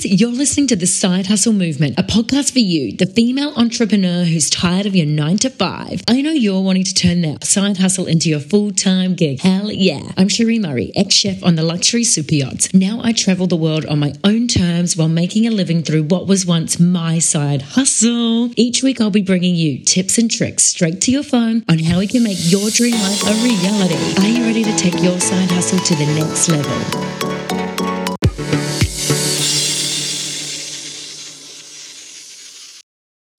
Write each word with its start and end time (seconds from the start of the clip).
you're 0.00 0.30
listening 0.30 0.66
to 0.68 0.76
the 0.76 0.86
Side 0.86 1.26
Hustle 1.26 1.52
Movement, 1.52 1.98
a 1.98 2.02
podcast 2.02 2.52
for 2.52 2.60
you, 2.60 2.96
the 2.96 3.04
female 3.04 3.52
entrepreneur 3.56 4.24
who's 4.24 4.48
tired 4.48 4.86
of 4.86 4.96
your 4.96 5.04
nine 5.04 5.36
to 5.38 5.50
five. 5.50 6.02
I 6.08 6.22
know 6.22 6.30
you're 6.30 6.62
wanting 6.62 6.84
to 6.84 6.94
turn 6.94 7.20
that 7.22 7.44
side 7.44 7.76
hustle 7.76 8.06
into 8.06 8.30
your 8.30 8.40
full 8.40 8.70
time 8.70 9.14
gig. 9.14 9.40
Hell 9.40 9.70
yeah. 9.70 10.12
I'm 10.16 10.28
Cherie 10.28 10.58
Murray, 10.58 10.92
ex 10.96 11.14
chef 11.14 11.44
on 11.44 11.56
the 11.56 11.62
luxury 11.62 12.04
super 12.04 12.34
yachts. 12.34 12.72
Now 12.72 13.00
I 13.02 13.12
travel 13.12 13.46
the 13.46 13.56
world 13.56 13.84
on 13.84 13.98
my 13.98 14.14
own 14.24 14.48
terms 14.48 14.96
while 14.96 15.08
making 15.08 15.46
a 15.46 15.50
living 15.50 15.82
through 15.82 16.04
what 16.04 16.26
was 16.26 16.46
once 16.46 16.80
my 16.80 17.18
side 17.18 17.60
hustle. 17.60 18.50
Each 18.56 18.82
week 18.82 18.98
I'll 18.98 19.10
be 19.10 19.20
bringing 19.20 19.54
you 19.54 19.78
tips 19.84 20.16
and 20.16 20.30
tricks 20.30 20.64
straight 20.64 21.02
to 21.02 21.12
your 21.12 21.22
phone 21.22 21.64
on 21.68 21.78
how 21.80 21.98
we 21.98 22.06
can 22.06 22.22
make 22.22 22.38
your 22.40 22.70
dream 22.70 22.94
life 22.94 23.22
a 23.24 23.34
reality. 23.44 24.22
Are 24.22 24.28
you 24.28 24.42
ready 24.42 24.64
to 24.64 24.74
take 24.76 25.02
your 25.02 25.20
side 25.20 25.50
hustle 25.50 25.80
to 25.80 25.94
the 25.94 26.06
next 26.14 26.48
level? 26.48 27.31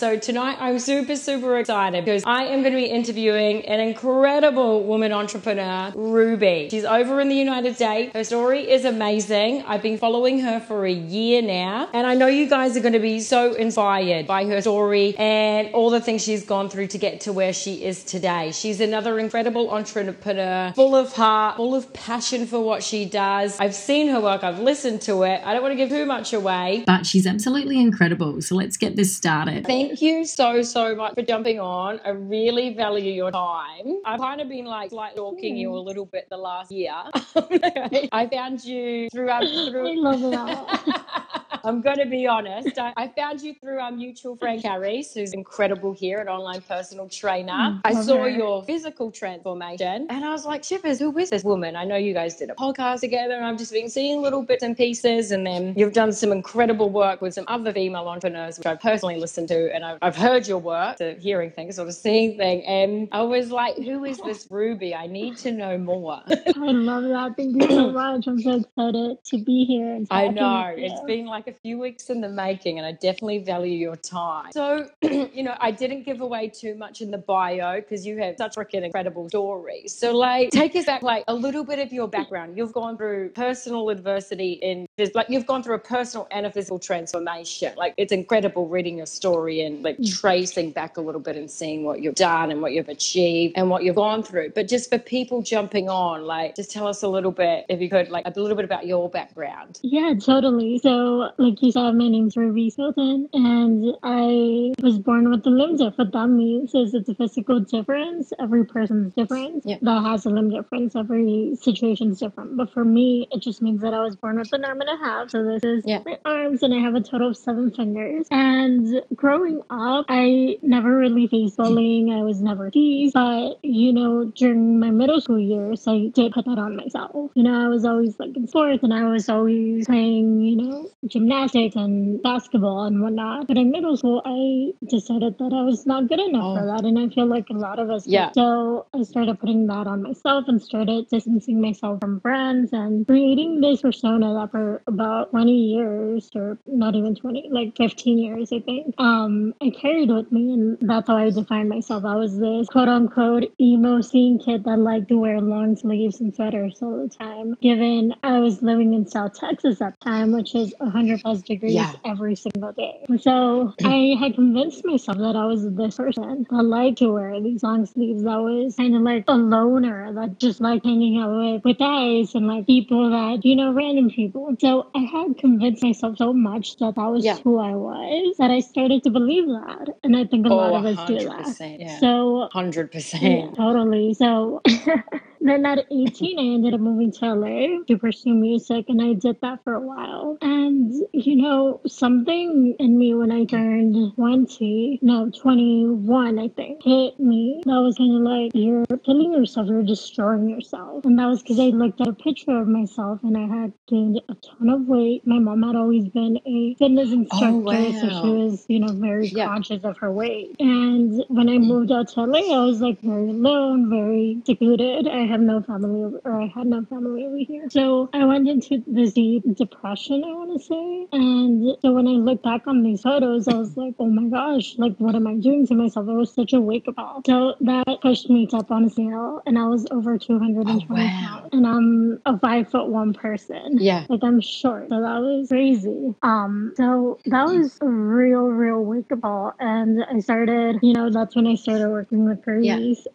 So 0.03 0.17
tonight 0.17 0.57
I'm 0.59 0.79
super, 0.79 1.15
super 1.15 1.57
excited 1.59 2.03
because 2.03 2.25
I 2.25 2.43
am 2.43 2.59
going 2.59 2.73
to 2.73 2.77
be 2.77 2.87
interviewing 2.87 3.65
an 3.67 3.79
incredible 3.79 4.83
woman 4.83 5.13
entrepreneur, 5.13 5.93
Rubi. 5.95 6.67
She's 6.69 6.83
over 6.83 7.21
in 7.21 7.29
the 7.29 7.35
United 7.35 7.75
States. 7.77 8.11
Her 8.13 8.25
story 8.25 8.69
is 8.69 8.83
amazing. 8.83 9.63
I've 9.65 9.81
been 9.81 9.97
following 9.97 10.41
her 10.41 10.59
for 10.59 10.85
a 10.85 10.91
year 10.91 11.41
now, 11.41 11.87
and 11.93 12.05
I 12.05 12.15
know 12.15 12.27
you 12.27 12.49
guys 12.49 12.75
are 12.75 12.81
going 12.81 12.91
to 12.91 12.99
be 12.99 13.21
so 13.21 13.53
inspired 13.53 14.27
by 14.27 14.43
her 14.43 14.59
story 14.59 15.15
and 15.15 15.73
all 15.73 15.89
the 15.89 16.01
things 16.01 16.21
she's 16.21 16.45
gone 16.45 16.69
through 16.69 16.87
to 16.87 16.97
get 16.97 17.21
to 17.21 17.31
where 17.31 17.53
she 17.53 17.85
is 17.85 18.03
today. 18.03 18.51
She's 18.51 18.81
another 18.81 19.19
incredible 19.19 19.69
entrepreneur, 19.69 20.73
full 20.75 20.97
of 20.97 21.13
heart, 21.13 21.55
full 21.55 21.75
of 21.75 21.93
passion 21.93 22.45
for 22.45 22.59
what 22.59 22.83
she 22.83 23.05
does. 23.05 23.57
I've 23.57 23.73
seen 23.73 24.09
her 24.09 24.19
work, 24.19 24.43
I've 24.43 24.59
listened 24.59 25.01
to 25.03 25.23
it. 25.23 25.41
I 25.45 25.53
don't 25.53 25.61
want 25.61 25.71
to 25.71 25.77
give 25.77 25.87
too 25.87 26.05
much 26.05 26.33
away, 26.33 26.83
but 26.85 27.05
she's 27.05 27.25
absolutely 27.25 27.79
incredible. 27.79 28.41
So 28.41 28.55
let's 28.55 28.75
get 28.75 28.97
this 28.97 29.15
started. 29.15 29.65
Thank 29.65 29.92
Thank 29.93 30.01
you 30.01 30.25
so, 30.25 30.63
so 30.63 30.95
much 30.95 31.13
for 31.13 31.21
jumping 31.21 31.59
on. 31.59 31.99
I 32.03 32.09
really 32.09 32.73
value 32.73 33.13
your 33.13 33.29
time. 33.29 34.01
I've 34.03 34.19
kind 34.19 34.41
of 34.41 34.49
been 34.49 34.65
like, 34.65 34.91
like 34.91 35.11
stalking 35.11 35.55
you 35.55 35.71
a 35.71 35.77
little 35.77 36.07
bit 36.07 36.27
the 36.31 36.37
last 36.37 36.71
year. 36.71 36.95
I 38.11 38.27
found 38.27 38.65
you 38.65 39.07
through, 39.13 39.29
um, 39.29 39.45
through. 39.69 39.91
I 39.91 39.93
love 39.93 40.31
that. 40.31 41.41
I'm 41.63 41.81
going 41.81 41.97
to 41.97 42.05
be 42.05 42.27
honest. 42.27 42.77
I, 42.77 42.93
I, 42.97 43.07
found 43.07 43.41
you 43.41 43.53
through 43.53 43.79
our 43.79 43.91
mutual 43.91 44.35
friend 44.35 44.61
Carrie, 44.61 45.05
who's 45.13 45.33
incredible 45.33 45.93
here, 45.93 46.19
an 46.19 46.27
online 46.27 46.61
personal 46.61 47.07
trainer. 47.07 47.53
Mm, 47.53 47.81
I 47.85 47.93
saw 47.93 48.23
her. 48.23 48.29
your 48.29 48.63
physical 48.63 49.11
transformation 49.11 50.07
and 50.09 50.25
I 50.25 50.31
was 50.31 50.45
like, 50.45 50.63
Shippers, 50.63 50.99
who 50.99 51.17
is 51.17 51.29
this 51.29 51.43
woman? 51.43 51.77
I 51.77 51.85
know 51.85 51.95
you 51.95 52.13
guys 52.13 52.35
did 52.35 52.49
a 52.49 52.55
podcast 52.55 52.99
together 52.99 53.35
and 53.35 53.45
I've 53.45 53.57
just 53.57 53.71
been 53.71 53.89
seeing 53.89 54.21
little 54.21 54.43
bits 54.43 54.61
and 54.61 54.75
pieces. 54.75 55.31
And 55.31 55.47
then 55.47 55.73
you've 55.77 55.93
done 55.93 56.11
some 56.11 56.33
incredible 56.33 56.89
work 56.89 57.21
with 57.21 57.33
some 57.33 57.45
other 57.47 57.71
female 57.71 58.07
entrepreneurs, 58.07 58.57
which 58.57 58.67
I've 58.67 58.81
personally 58.81 59.17
listened 59.17 59.47
to. 59.47 59.73
And 59.73 59.85
I've, 59.85 59.99
I've 60.01 60.17
heard 60.17 60.47
your 60.47 60.59
work, 60.59 60.97
hearing 61.19 61.51
things, 61.51 61.77
sort 61.77 61.87
of 61.87 61.93
seeing 61.93 62.37
things. 62.37 62.63
And 62.67 63.07
I 63.13 63.21
was 63.21 63.51
like, 63.51 63.77
who 63.77 64.03
is 64.03 64.19
this 64.19 64.47
Rubi? 64.51 64.93
I 64.93 65.07
need 65.07 65.37
to 65.37 65.51
know 65.51 65.77
more. 65.77 66.21
I 66.27 66.51
love 66.55 67.03
that. 67.03 67.37
Thank 67.37 67.61
you 67.61 67.69
so 67.69 67.91
much. 67.91 68.27
I'm 68.27 68.41
so 68.41 68.55
excited 68.55 69.23
to 69.23 69.37
be 69.37 69.63
here. 69.63 70.03
I 70.11 70.27
know. 70.27 70.73
It's 70.75 71.01
been 71.01 71.25
like 71.25 71.47
a 71.47 71.52
few 71.53 71.79
weeks 71.79 72.09
in 72.09 72.21
the 72.21 72.29
making, 72.29 72.77
and 72.77 72.85
I 72.85 72.91
definitely 72.93 73.39
value 73.39 73.77
your 73.77 73.95
time. 73.95 74.51
So, 74.51 74.89
you 75.01 75.43
know, 75.43 75.55
I 75.59 75.71
didn't 75.71 76.03
give 76.03 76.21
away 76.21 76.49
too 76.49 76.75
much 76.75 77.01
in 77.01 77.11
the 77.11 77.17
bio 77.17 77.81
because 77.81 78.05
you 78.05 78.17
have 78.17 78.35
such 78.37 78.55
freaking 78.55 78.83
incredible 78.83 79.29
stories. 79.29 79.95
So, 79.95 80.15
like, 80.15 80.49
take 80.51 80.75
us 80.75 80.85
back, 80.85 81.01
like, 81.01 81.23
a 81.27 81.33
little 81.33 81.63
bit 81.63 81.79
of 81.79 81.93
your 81.93 82.07
background. 82.07 82.57
You've 82.57 82.73
gone 82.73 82.97
through 82.97 83.29
personal 83.29 83.89
adversity 83.89 84.53
in, 84.53 84.87
like, 85.15 85.27
you've 85.29 85.47
gone 85.47 85.63
through 85.63 85.75
a 85.75 85.79
personal 85.79 86.27
and 86.29 86.45
a 86.45 86.51
physical 86.51 86.77
transformation. 86.77 87.73
Like, 87.75 87.95
it's 87.97 88.13
incredible 88.13 88.67
reading 88.67 88.97
your 88.97 89.07
story 89.07 89.61
and, 89.61 89.83
like, 89.83 89.97
mm. 89.97 90.19
tracing 90.19 90.71
back 90.71 90.97
a 90.97 91.01
little 91.01 91.21
bit 91.21 91.35
and 91.35 91.49
seeing 91.49 91.83
what 91.83 92.01
you've 92.01 92.15
done 92.15 92.51
and 92.51 92.61
what 92.61 92.73
you've 92.73 92.89
achieved 92.89 93.53
and 93.57 93.69
what 93.69 93.83
you've 93.83 93.95
gone 93.95 94.21
through. 94.21 94.51
But 94.53 94.67
just 94.67 94.91
for 94.91 94.99
people 94.99 95.41
jumping 95.41 95.89
on, 95.89 96.25
like, 96.25 96.55
just 96.55 96.71
tell 96.71 96.87
us 96.87 97.01
a 97.01 97.07
little 97.07 97.31
bit, 97.31 97.65
if 97.69 97.81
you 97.81 97.89
could, 97.89 98.09
like, 98.09 98.25
a 98.27 98.39
little 98.39 98.55
bit 98.55 98.65
about 98.65 98.85
your 98.85 99.09
background. 99.09 99.79
Yeah, 99.81 100.13
totally. 100.13 100.77
So, 100.77 101.31
like 101.37 101.61
you 101.61 101.71
said, 101.71 101.91
my 101.93 102.07
name's 102.07 102.37
Rubi 102.37 102.69
Skilton, 102.69 103.29
and 103.33 103.95
I 104.03 104.73
was 104.83 104.99
born 104.99 105.29
with 105.31 105.45
a 105.47 105.49
limb 105.49 105.77
difference. 105.77 105.97
What 105.97 106.11
that 106.11 106.27
means 106.27 106.75
is 106.75 106.93
it's 106.93 107.09
a 107.09 107.15
physical 107.15 107.59
difference. 107.59 108.31
Every 108.39 108.65
person's 108.65 109.13
different. 109.15 109.63
Yeah. 109.65 109.77
That 109.81 110.03
has 110.03 110.27
a 110.27 110.29
limb 110.29 110.51
difference. 110.51 110.95
Every 110.95 111.55
situation's 111.59 112.19
different. 112.19 112.57
But 112.57 112.71
for 112.71 112.85
me, 112.85 113.27
it 113.31 113.41
just 113.41 113.61
means 113.61 113.81
that 113.81 113.93
I 113.93 114.01
was 114.01 114.15
born 114.15 114.37
with 114.37 114.53
an 114.53 114.65
arm 114.65 114.82
and 114.87 114.99
a 114.99 115.03
half. 115.03 115.29
So 115.31 115.43
this 115.43 115.63
is 115.63 115.83
yeah. 115.85 115.99
my 116.05 116.19
arms, 116.25 116.63
and 116.63 116.73
I 116.73 116.79
have 116.79 116.95
a 116.95 117.01
total 117.01 117.29
of 117.29 117.37
seven 117.37 117.71
fingers. 117.71 118.27
And 118.31 119.01
growing 119.15 119.61
up, 119.69 120.05
I 120.09 120.57
never 120.61 120.95
really 120.97 121.27
faced 121.27 121.57
bullying. 121.57 122.11
I 122.11 122.23
was 122.23 122.41
never 122.41 122.69
teased. 122.69 123.13
But, 123.13 123.59
you 123.63 123.93
know, 123.93 124.25
during 124.25 124.79
my 124.79 124.91
middle 124.91 125.21
school 125.21 125.39
years, 125.39 125.87
I 125.87 126.07
did 126.13 126.33
put 126.33 126.45
that 126.45 126.59
on 126.59 126.75
myself. 126.75 127.31
You 127.35 127.43
know, 127.43 127.65
I 127.65 127.67
was 127.67 127.85
always 127.85 128.19
like 128.19 128.35
in 128.35 128.47
sports, 128.47 128.83
and 128.83 128.93
I 128.93 129.03
was 129.05 129.29
always 129.29 129.85
playing, 129.85 130.41
you 130.41 130.55
know, 130.57 130.91
gymnastics 131.07 131.75
and 131.75 132.21
basketball 132.21 132.83
and 132.83 133.01
whatnot. 133.01 133.47
But 133.47 133.57
in 133.57 133.71
middle 133.71 133.97
school, 133.97 134.21
I 134.25 134.73
decided 134.87 135.37
that 135.37 135.53
I 135.53 135.63
was 135.63 135.85
not 135.85 136.07
good 136.07 136.19
enough 136.19 136.43
oh. 136.43 136.57
for 136.57 136.65
that. 136.65 136.85
And 136.85 136.99
I 136.99 137.09
feel 137.13 137.25
like 137.25 137.49
a 137.49 137.53
lot 137.53 137.79
of 137.79 137.89
us 137.89 138.07
yeah. 138.07 138.27
Did. 138.27 138.35
So 138.35 138.85
I 138.93 139.03
started 139.03 139.39
putting 139.39 139.67
that 139.67 139.87
on 139.87 140.03
myself 140.03 140.45
and 140.47 140.61
started 140.61 141.07
distancing 141.09 141.61
myself 141.61 141.99
from 142.01 142.19
friends 142.19 142.71
and 142.73 143.05
creating 143.07 143.61
this 143.61 143.81
persona 143.81 144.33
that 144.33 144.51
for 144.73 144.83
about 144.87 145.31
20 145.31 145.51
years 145.51 146.29
or 146.35 146.57
not 146.65 146.95
even 146.95 147.15
20, 147.15 147.49
like 147.51 147.75
15 147.77 148.17
years, 148.17 148.51
I 148.51 148.59
think, 148.59 148.95
um, 148.97 149.53
I 149.61 149.69
carried 149.69 150.09
with 150.09 150.31
me. 150.31 150.53
And 150.53 150.77
that's 150.81 151.07
how 151.07 151.17
I 151.17 151.29
defined 151.29 151.69
myself. 151.69 152.05
I 152.05 152.15
was 152.15 152.37
this 152.37 152.67
quote 152.67 152.87
unquote 152.87 153.53
emo 153.59 154.01
scene 154.01 154.39
kid 154.39 154.63
that 154.65 154.79
liked 154.79 155.09
to 155.09 155.17
wear 155.17 155.39
long 155.41 155.75
sleeves 155.75 156.19
and 156.19 156.33
sweaters 156.33 156.79
all 156.81 157.03
the 157.03 157.09
time. 157.09 157.55
Given 157.61 158.15
I 158.23 158.39
was 158.39 158.61
living 158.61 158.93
in 158.93 159.07
South 159.07 159.39
Texas 159.39 159.81
at 159.81 159.99
the 159.99 160.05
time, 160.05 160.31
which 160.31 160.55
is 160.55 160.73
100 160.77 161.21
plus 161.21 161.41
degrees 161.41 161.73
yeah. 161.73 161.93
every 162.05 162.35
single 162.35 162.71
day. 162.71 163.05
So 163.19 163.73
I 163.83 164.15
had 164.19 164.35
convinced 164.35 164.85
myself 164.85 165.17
that 165.17 165.35
I 165.35 165.45
was 165.45 165.69
this 165.75 165.97
person 165.97 166.45
that 166.49 166.63
liked 166.63 166.99
to 166.99 167.11
wear 167.11 167.39
these 167.41 167.63
long 167.63 167.85
sleeves. 167.85 168.23
That 168.23 168.39
was 168.39 168.75
kind 168.75 168.95
of 168.95 169.01
like 169.01 169.25
a 169.27 169.33
loner 169.33 170.13
that 170.13 170.39
just 170.39 170.61
liked 170.61 170.85
hanging 170.85 171.19
out 171.19 171.35
with, 171.35 171.63
with 171.63 171.77
guys 171.77 172.35
and 172.35 172.47
like 172.47 172.65
people 172.65 173.09
that, 173.11 173.45
you 173.45 173.55
know, 173.55 173.73
random 173.73 174.09
people. 174.09 174.55
So 174.63 174.87
I 174.95 174.99
had 174.99 175.37
convinced 175.37 175.83
myself 175.83 176.17
so 176.17 176.31
much 176.31 176.77
that 176.77 176.95
that 176.95 177.11
was 177.11 177.25
yeah. 177.25 177.35
who 177.43 177.59
I 177.59 177.71
was 177.75 178.37
that 178.37 178.49
I 178.49 178.61
started 178.61 179.03
to 179.03 179.09
believe 179.09 179.45
that. 179.45 179.89
And 180.03 180.15
I 180.15 180.23
think 180.23 180.45
a 180.45 180.49
oh, 180.49 180.55
lot 180.55 180.73
of 180.73 180.85
us 180.85 181.05
do 181.05 181.19
that. 181.19 181.77
Yeah. 181.81 181.99
So 181.99 182.47
100%. 182.53 183.21
Yeah, 183.21 183.51
totally. 183.55 184.13
So 184.13 184.61
then 185.49 185.65
at 185.65 185.85
18, 185.91 186.39
I 186.39 186.41
ended 186.55 186.73
up 186.73 186.79
moving 186.79 187.11
to 187.11 187.33
LA 187.33 187.83
to 187.87 187.97
pursue 187.97 188.33
music, 188.33 188.85
and 188.87 189.01
I 189.01 189.13
did 189.13 189.41
that 189.41 189.63
for 189.63 189.73
a 189.73 189.79
while. 189.79 190.37
And, 190.41 190.93
you 191.11 191.35
know, 191.35 191.81
something 191.87 192.75
in 192.79 192.97
me 192.97 193.13
when 193.13 193.31
I 193.31 193.45
turned 193.45 194.15
20, 194.15 194.99
no, 195.01 195.29
21, 195.29 196.39
I 196.39 196.47
think, 196.49 196.83
hit 196.83 197.19
me. 197.19 197.61
That 197.65 197.81
was 197.81 197.97
kind 197.97 198.15
of 198.15 198.21
like, 198.21 198.51
you're 198.53 198.85
killing 199.05 199.33
yourself, 199.33 199.67
you're 199.67 199.83
destroying 199.83 200.49
yourself. 200.49 201.05
And 201.05 201.19
that 201.19 201.27
was 201.27 201.41
because 201.41 201.59
I 201.59 201.65
looked 201.65 202.01
at 202.01 202.07
a 202.07 202.13
picture 202.13 202.57
of 202.57 202.67
myself 202.67 203.19
and 203.23 203.37
I 203.37 203.47
had 203.47 203.73
gained 203.87 204.21
a 204.29 204.35
ton 204.35 204.69
of 204.69 204.87
weight. 204.87 205.25
My 205.27 205.39
mom 205.39 205.63
had 205.63 205.75
always 205.75 206.07
been 206.07 206.39
a 206.45 206.75
fitness 206.75 207.09
oh, 207.09 207.13
instructor, 207.13 207.47
oh, 207.47 207.57
wow. 207.57 207.91
so 208.01 208.07
she 208.21 208.29
was, 208.29 208.65
you 208.69 208.79
know, 208.79 208.93
very 208.93 209.27
yeah. 209.27 209.47
conscious 209.47 209.83
of 209.83 209.97
her 209.97 210.11
weight. 210.11 210.55
And 210.59 211.23
when 211.27 211.49
I 211.49 211.57
moved 211.57 211.91
out 211.91 212.07
to 212.09 212.23
LA, 212.23 212.55
I 212.55 212.65
was 212.65 212.81
like 212.81 213.01
very 213.01 213.29
alone, 213.29 213.89
very 213.89 214.41
secluded. 214.45 215.07
I 215.07 215.32
have 215.33 215.41
no 215.41 215.61
family 215.61 216.19
or 216.23 216.41
I 216.41 216.45
had 216.45 216.67
no 216.67 216.85
family 216.85 217.25
over 217.25 217.37
here. 217.37 217.67
So 217.71 218.09
I 218.13 218.23
went 218.25 218.47
into 218.47 218.83
this 218.85 219.13
deep 219.13 219.43
depression, 219.55 220.23
I 220.23 220.31
want 220.31 220.53
to 220.53 220.63
say. 220.63 221.07
And 221.11 221.75
so 221.81 221.91
when 221.91 222.07
I 222.07 222.11
look 222.11 222.43
back 222.43 222.67
on 222.67 222.83
these 222.83 223.01
photos, 223.01 223.47
I 223.47 223.55
was 223.55 223.75
like, 223.75 223.95
oh 223.99 224.07
my 224.07 224.29
gosh, 224.29 224.77
like 224.77 224.95
what 224.97 225.15
am 225.15 225.25
I 225.25 225.35
doing 225.35 225.65
to 225.67 225.75
myself? 225.75 226.07
It 226.07 226.13
was 226.13 226.33
such 226.33 226.53
a 226.53 226.61
wake 226.61 226.87
up 226.87 226.95
call. 226.95 227.21
So 227.25 227.55
that 227.61 228.01
pushed 228.01 228.29
me 228.29 228.47
up 228.53 228.69
on 228.69 228.85
a 228.85 228.89
scale, 228.89 229.41
and 229.47 229.57
I 229.57 229.65
was 229.65 229.87
over 229.89 230.17
220 230.17 230.87
oh, 230.89 230.93
wow. 230.93 230.97
pounds. 230.97 231.49
And 231.51 231.65
I'm 231.65 232.21
a 232.25 232.37
five 232.37 232.69
foot 232.69 232.87
one 232.89 233.13
person. 233.13 233.77
Yeah. 233.79 234.05
Like 234.09 234.23
I'm 234.23 234.39
short. 234.39 234.89
So 234.89 235.01
that 235.01 235.19
was 235.19 235.47
crazy. 235.49 236.13
Um, 236.21 236.73
so 236.75 237.17
that 237.25 237.47
was 237.47 237.79
a 237.81 237.87
real, 237.87 238.43
real 238.43 238.83
wake 238.83 239.11
up 239.11 239.21
call. 239.21 239.53
And 239.59 240.03
I 240.03 240.19
started, 240.19 240.77
you 240.83 240.93
know, 240.93 241.09
that's 241.09 241.35
when 241.35 241.47
I 241.47 241.55
started 241.55 241.89
working 241.89 242.25
with 242.25 242.43
Grace. 242.43 242.63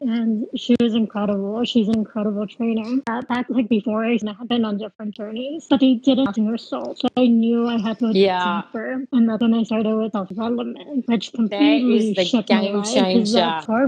Yeah. 0.00 0.12
And 0.12 0.46
she 0.56 0.74
was 0.80 0.94
incredible. 0.94 1.64
She's 1.64 1.86
incredible 1.86 2.07
incredible 2.08 2.46
trainer. 2.46 3.02
Uh, 3.06 3.22
back 3.22 3.46
like 3.48 3.68
before, 3.68 4.04
I 4.04 4.12
had 4.12 4.48
been 4.48 4.64
on 4.64 4.78
different 4.78 5.14
journeys, 5.14 5.66
but 5.68 5.80
they 5.80 5.94
didn't 5.94 6.34
do 6.34 6.46
her. 6.46 6.58
So 6.58 6.94
I 7.16 7.26
knew 7.26 7.68
I 7.68 7.78
had 7.78 7.98
to 7.98 8.12
yeah. 8.12 8.62
deeper. 8.66 9.04
And 9.12 9.28
when 9.28 9.54
I 9.54 9.62
started 9.62 9.94
with 9.94 10.12
self 10.12 10.28
development, 10.28 11.04
which 11.06 11.32
completely 11.32 12.14
that 12.14 12.22
is 12.22 12.32
the 12.32 12.42
game 12.42 12.82
changer. 12.82 13.38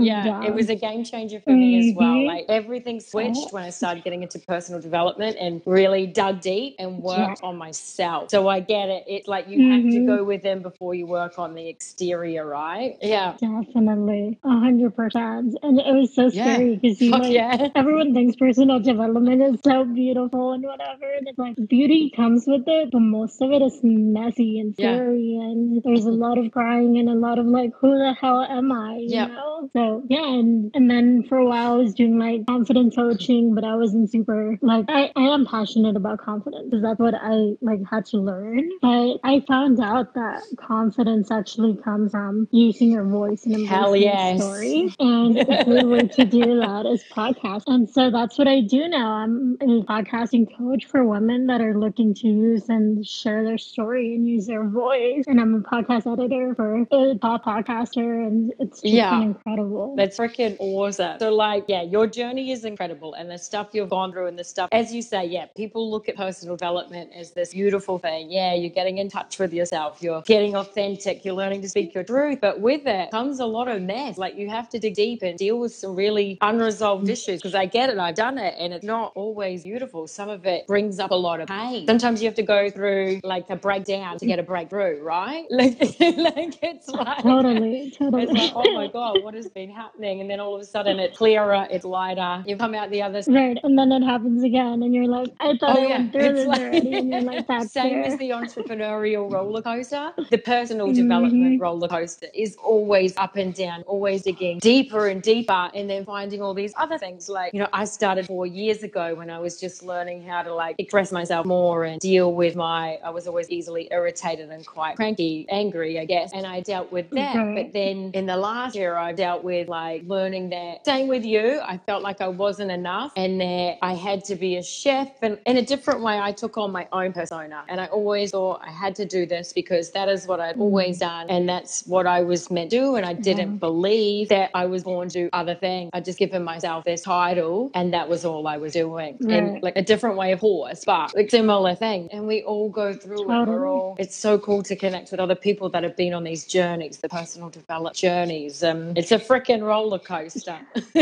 Yeah, 0.00 0.44
it 0.44 0.54
was 0.54 0.68
a 0.68 0.74
game 0.74 1.04
changer 1.04 1.40
for 1.40 1.50
mm-hmm. 1.50 1.60
me 1.60 1.90
as 1.90 1.96
well. 1.96 2.08
Mm-hmm. 2.08 2.26
Like 2.26 2.44
everything 2.48 3.00
switched 3.00 3.52
when 3.52 3.64
I 3.64 3.70
started 3.70 4.04
getting 4.04 4.22
into 4.22 4.38
personal 4.38 4.80
development 4.80 5.36
and 5.40 5.62
really 5.64 6.06
dug 6.06 6.40
deep 6.40 6.76
and 6.78 7.02
worked 7.02 7.40
yeah. 7.42 7.48
on 7.48 7.56
myself. 7.56 8.30
So 8.30 8.48
I 8.48 8.60
get 8.60 8.88
it. 8.88 9.04
It's 9.06 9.28
like 9.28 9.48
you 9.48 9.58
mm-hmm. 9.58 9.72
have 9.72 9.82
to 9.82 9.98
mm-hmm. 9.98 10.06
go 10.06 10.24
within 10.24 10.62
before 10.62 10.94
you 10.94 11.06
work 11.06 11.38
on 11.38 11.54
the 11.54 11.68
exterior, 11.68 12.46
right? 12.46 12.96
Yeah. 13.00 13.36
Definitely. 13.40 14.38
A 14.44 14.48
hundred 14.48 14.94
percent. 14.94 15.56
And 15.62 15.80
it 15.80 15.94
was 15.94 16.14
so 16.14 16.28
scary 16.30 16.76
because 16.76 17.00
you 17.00 17.10
like 17.10 17.32
yeah. 17.32 17.68
everyone 17.74 18.09
thinks 18.12 18.36
personal 18.36 18.80
development 18.80 19.42
is 19.42 19.60
so 19.64 19.84
beautiful 19.84 20.52
and 20.52 20.62
whatever. 20.64 21.10
And 21.16 21.28
it's 21.28 21.38
like 21.38 21.56
beauty 21.68 22.12
comes 22.14 22.44
with 22.46 22.64
it, 22.66 22.90
but 22.92 23.00
most 23.00 23.40
of 23.42 23.50
it 23.50 23.62
is 23.62 23.80
messy 23.82 24.60
and 24.60 24.74
scary 24.74 25.36
yeah. 25.38 25.44
and 25.44 25.82
there's 25.82 26.04
a 26.04 26.10
lot 26.10 26.38
of 26.38 26.50
crying 26.52 26.98
and 26.98 27.08
a 27.08 27.14
lot 27.14 27.38
of 27.38 27.46
like, 27.46 27.72
who 27.80 27.90
the 27.90 28.14
hell 28.20 28.42
am 28.42 28.72
I? 28.72 28.96
You 28.98 29.08
yep. 29.08 29.30
know? 29.30 29.70
So 29.72 30.02
yeah, 30.08 30.26
and 30.26 30.70
and 30.74 30.90
then 30.90 31.24
for 31.28 31.38
a 31.38 31.46
while 31.46 31.74
I 31.74 31.76
was 31.76 31.94
doing 31.94 32.18
like 32.18 32.46
confidence 32.46 32.96
coaching, 32.96 33.54
but 33.54 33.64
I 33.64 33.76
wasn't 33.76 34.10
super 34.10 34.58
like 34.62 34.86
I, 34.88 35.10
I 35.16 35.22
am 35.22 35.46
passionate 35.46 35.96
about 35.96 36.20
confidence 36.20 36.68
because 36.70 36.82
that's 36.82 36.98
what 36.98 37.14
I 37.14 37.54
like 37.60 37.80
had 37.88 38.06
to 38.06 38.18
learn. 38.18 38.68
But 38.80 39.18
I 39.24 39.40
found 39.46 39.80
out 39.80 40.14
that 40.14 40.42
confidence 40.56 41.30
actually 41.30 41.76
comes 41.76 42.10
from 42.10 42.48
using 42.50 42.90
your 42.90 43.04
voice 43.04 43.44
and 43.44 43.54
embracing 43.54 44.02
yes. 44.02 44.38
your 44.38 44.46
story. 44.46 44.94
And 44.98 45.38
a 45.38 45.64
good 45.64 45.86
way 45.86 46.08
to 46.08 46.24
do 46.24 46.60
that 46.60 46.86
is 46.86 47.04
podcast. 47.10 47.64
And 47.66 47.88
so 47.88 47.99
that's 48.08 48.38
what 48.38 48.48
I 48.48 48.62
do 48.62 48.88
now. 48.88 49.12
I'm 49.12 49.58
a 49.60 49.84
podcasting 49.84 50.46
coach 50.56 50.86
for 50.86 51.04
women 51.04 51.48
that 51.48 51.60
are 51.60 51.78
looking 51.78 52.14
to 52.14 52.28
use 52.28 52.68
and 52.68 53.04
share 53.04 53.44
their 53.44 53.58
story 53.58 54.14
and 54.14 54.26
use 54.26 54.46
their 54.46 54.64
voice. 54.64 55.24
And 55.26 55.40
I'm 55.40 55.56
a 55.56 55.60
podcast 55.60 56.10
editor 56.10 56.54
for 56.54 56.76
a 56.76 57.18
top 57.18 57.44
podcaster, 57.44 58.26
and 58.26 58.52
it's 58.58 58.80
just 58.80 58.94
yeah. 58.94 59.20
incredible. 59.20 59.94
That's 59.96 60.16
freaking 60.16 60.56
awesome. 60.58 61.18
So, 61.18 61.34
like, 61.34 61.64
yeah, 61.68 61.82
your 61.82 62.06
journey 62.06 62.52
is 62.52 62.64
incredible, 62.64 63.12
and 63.14 63.30
the 63.30 63.38
stuff 63.38 63.70
you've 63.72 63.90
gone 63.90 64.12
through, 64.12 64.28
and 64.28 64.38
the 64.38 64.44
stuff, 64.44 64.68
as 64.70 64.94
you 64.94 65.02
say, 65.02 65.26
yeah, 65.26 65.46
people 65.56 65.90
look 65.90 66.08
at 66.08 66.16
personal 66.16 66.56
development 66.56 67.10
as 67.14 67.32
this 67.32 67.52
beautiful 67.52 67.98
thing. 67.98 68.30
Yeah, 68.30 68.54
you're 68.54 68.70
getting 68.70 68.98
in 68.98 69.10
touch 69.10 69.38
with 69.38 69.52
yourself, 69.52 70.00
you're 70.00 70.22
getting 70.22 70.54
authentic, 70.54 71.24
you're 71.24 71.34
learning 71.34 71.62
to 71.62 71.68
speak 71.68 71.92
your 71.92 72.04
truth, 72.04 72.38
but 72.40 72.60
with 72.60 72.84
that 72.84 73.10
comes 73.10 73.40
a 73.40 73.46
lot 73.46 73.66
of 73.66 73.82
mess. 73.82 74.16
Like, 74.16 74.36
you 74.36 74.48
have 74.48 74.68
to 74.68 74.78
dig 74.78 74.94
deep 74.94 75.22
and 75.22 75.36
deal 75.36 75.58
with 75.58 75.74
some 75.74 75.96
really 75.96 76.38
unresolved 76.40 77.08
issues 77.08 77.40
because 77.40 77.54
I 77.54 77.66
get 77.66 77.79
it, 77.88 77.98
I've 77.98 78.14
done 78.14 78.36
it, 78.38 78.54
and 78.58 78.72
it's 78.72 78.84
not 78.84 79.12
always 79.14 79.62
beautiful. 79.62 80.06
Some 80.06 80.28
of 80.28 80.44
it 80.44 80.66
brings 80.66 80.98
up 80.98 81.10
a 81.10 81.14
lot 81.14 81.40
of 81.40 81.48
pain. 81.48 81.86
Sometimes 81.86 82.20
you 82.20 82.28
have 82.28 82.34
to 82.34 82.42
go 82.42 82.68
through 82.68 83.20
like 83.24 83.48
a 83.48 83.56
breakdown 83.56 84.18
to 84.18 84.26
get 84.26 84.38
a 84.38 84.42
breakthrough, 84.42 85.00
right? 85.02 85.46
Like, 85.60 85.78
like 86.00 86.58
it's 86.62 86.88
like 87.00 87.22
totally, 87.22 87.90
totally. 87.90 88.22
It's 88.22 88.32
like, 88.32 88.52
oh 88.54 88.74
my 88.74 88.86
god, 88.88 89.22
what 89.22 89.34
has 89.34 89.46
been 89.48 89.70
happening? 89.70 90.22
And 90.22 90.30
then 90.30 90.40
all 90.40 90.54
of 90.54 90.62
a 90.62 90.64
sudden, 90.64 90.98
it's 90.98 91.18
clearer, 91.18 91.66
it's 91.70 91.84
lighter. 91.84 92.42
You 92.46 92.56
come 92.56 92.74
out 92.74 92.90
the 92.90 93.02
other 93.02 93.20
side, 93.20 93.34
right, 93.34 93.58
and 93.62 93.78
then 93.78 93.92
it 93.92 94.02
happens 94.02 94.42
again, 94.42 94.82
and 94.82 94.94
you're 94.94 95.06
like, 95.06 95.28
I 95.40 95.56
thought 95.58 95.76
oh, 95.76 95.82
I 95.82 95.86
yeah. 95.86 95.98
went 95.98 96.12
through 96.12 96.20
it's 96.22 96.38
this 96.40 96.46
like, 96.46 96.60
already, 96.60 96.94
and 96.94 97.10
you're 97.10 97.20
like, 97.20 97.46
that's 97.46 97.72
same 97.80 98.02
as 98.02 98.16
the 98.18 98.30
entrepreneurial 98.30 99.30
roller 99.30 99.62
coaster. 99.62 100.12
The 100.30 100.38
personal 100.38 100.86
mm-hmm. 100.86 101.02
development 101.02 101.60
roller 101.60 101.88
coaster 101.88 102.26
is 102.34 102.56
always 102.56 103.16
up 103.16 103.36
and 103.36 103.54
down, 103.54 103.82
always 103.82 104.22
digging 104.22 104.58
deeper 104.58 105.08
and 105.08 105.22
deeper, 105.22 105.70
and 105.74 105.88
then 105.88 106.04
finding 106.04 106.42
all 106.42 106.54
these 106.54 106.72
other 106.76 106.98
things. 106.98 107.28
Like, 107.28 107.52
you 107.52 107.60
know, 107.60 107.68
I 107.72 107.84
started 107.84 108.26
four 108.26 108.46
years 108.46 108.82
ago 108.82 109.14
when 109.14 109.30
I 109.30 109.38
was 109.38 109.60
just 109.60 109.82
learning 109.82 110.24
how 110.24 110.42
to 110.42 110.54
like 110.54 110.76
express 110.78 111.12
myself 111.12 111.46
more 111.46 111.84
and 111.84 112.00
deal 112.00 112.34
with 112.34 112.56
my. 112.56 112.98
I 113.04 113.10
was 113.10 113.26
always 113.26 113.50
easily 113.50 113.88
irritated 113.90 114.50
and 114.50 114.66
quite 114.66 114.96
cranky, 114.96 115.46
angry, 115.48 115.98
I 115.98 116.04
guess. 116.04 116.32
And 116.32 116.46
I 116.46 116.60
dealt 116.60 116.90
with 116.92 117.10
that. 117.10 117.54
But 117.54 117.72
then 117.72 118.10
in 118.14 118.26
the 118.26 118.36
last 118.36 118.74
year, 118.74 118.96
I 118.96 119.12
dealt 119.12 119.44
with 119.44 119.68
like 119.68 120.02
learning 120.06 120.50
that. 120.50 120.84
Same 120.84 121.08
with 121.08 121.24
you. 121.24 121.60
I 121.60 121.78
felt 121.78 122.02
like 122.02 122.20
I 122.20 122.28
wasn't 122.28 122.70
enough 122.70 123.12
and 123.16 123.40
that 123.40 123.78
I 123.82 123.94
had 123.94 124.24
to 124.26 124.36
be 124.36 124.56
a 124.56 124.62
chef. 124.62 125.10
And 125.22 125.38
in 125.46 125.56
a 125.56 125.62
different 125.62 126.00
way, 126.00 126.18
I 126.18 126.32
took 126.32 126.56
on 126.58 126.72
my 126.72 126.88
own 126.92 127.12
persona. 127.12 127.64
And 127.68 127.80
I 127.80 127.86
always 127.86 128.30
thought 128.30 128.60
I 128.64 128.70
had 128.70 128.94
to 128.96 129.04
do 129.04 129.26
this 129.26 129.52
because 129.52 129.90
that 129.92 130.08
is 130.08 130.26
what 130.26 130.40
I'd 130.40 130.56
mm. 130.56 130.60
always 130.60 130.98
done. 130.98 131.28
And 131.30 131.48
that's 131.48 131.86
what 131.86 132.06
I 132.06 132.22
was 132.22 132.50
meant 132.50 132.70
to 132.70 132.78
do. 132.78 132.96
And 132.96 133.06
I 133.06 133.12
didn't 133.12 133.58
believe 133.58 134.28
that 134.28 134.50
I 134.54 134.66
was 134.66 134.84
born 134.84 135.08
to 135.08 135.24
do 135.24 135.30
other 135.32 135.54
things. 135.54 135.90
I'd 135.92 136.04
just 136.04 136.18
given 136.18 136.42
myself 136.42 136.84
this 136.84 137.02
title 137.02 137.59
and 137.74 137.92
that 137.92 138.08
was 138.08 138.24
all 138.24 138.46
I 138.46 138.56
was 138.56 138.72
doing. 138.72 139.18
Right. 139.20 139.38
And 139.38 139.62
like 139.62 139.76
a 139.76 139.82
different 139.82 140.16
way 140.16 140.32
of 140.32 140.40
horse, 140.40 140.84
but 140.84 141.14
like 141.14 141.30
similar 141.30 141.74
thing. 141.74 142.08
And 142.12 142.26
we 142.26 142.42
all 142.42 142.70
go 142.70 142.92
through 142.94 143.18
totally. 143.18 143.42
it. 143.42 143.48
We're 143.48 143.68
all, 143.68 143.96
it's 143.98 144.16
so 144.16 144.38
cool 144.38 144.62
to 144.64 144.76
connect 144.76 145.10
with 145.10 145.20
other 145.20 145.34
people 145.34 145.68
that 145.70 145.82
have 145.82 145.96
been 145.96 146.14
on 146.14 146.24
these 146.24 146.44
journeys, 146.44 146.98
the 146.98 147.08
personal 147.08 147.50
development 147.50 147.96
journeys. 147.96 148.62
Um, 148.62 148.92
it's 148.96 149.12
a 149.12 149.18
freaking 149.18 149.62
roller 149.62 149.98
coaster. 149.98 150.58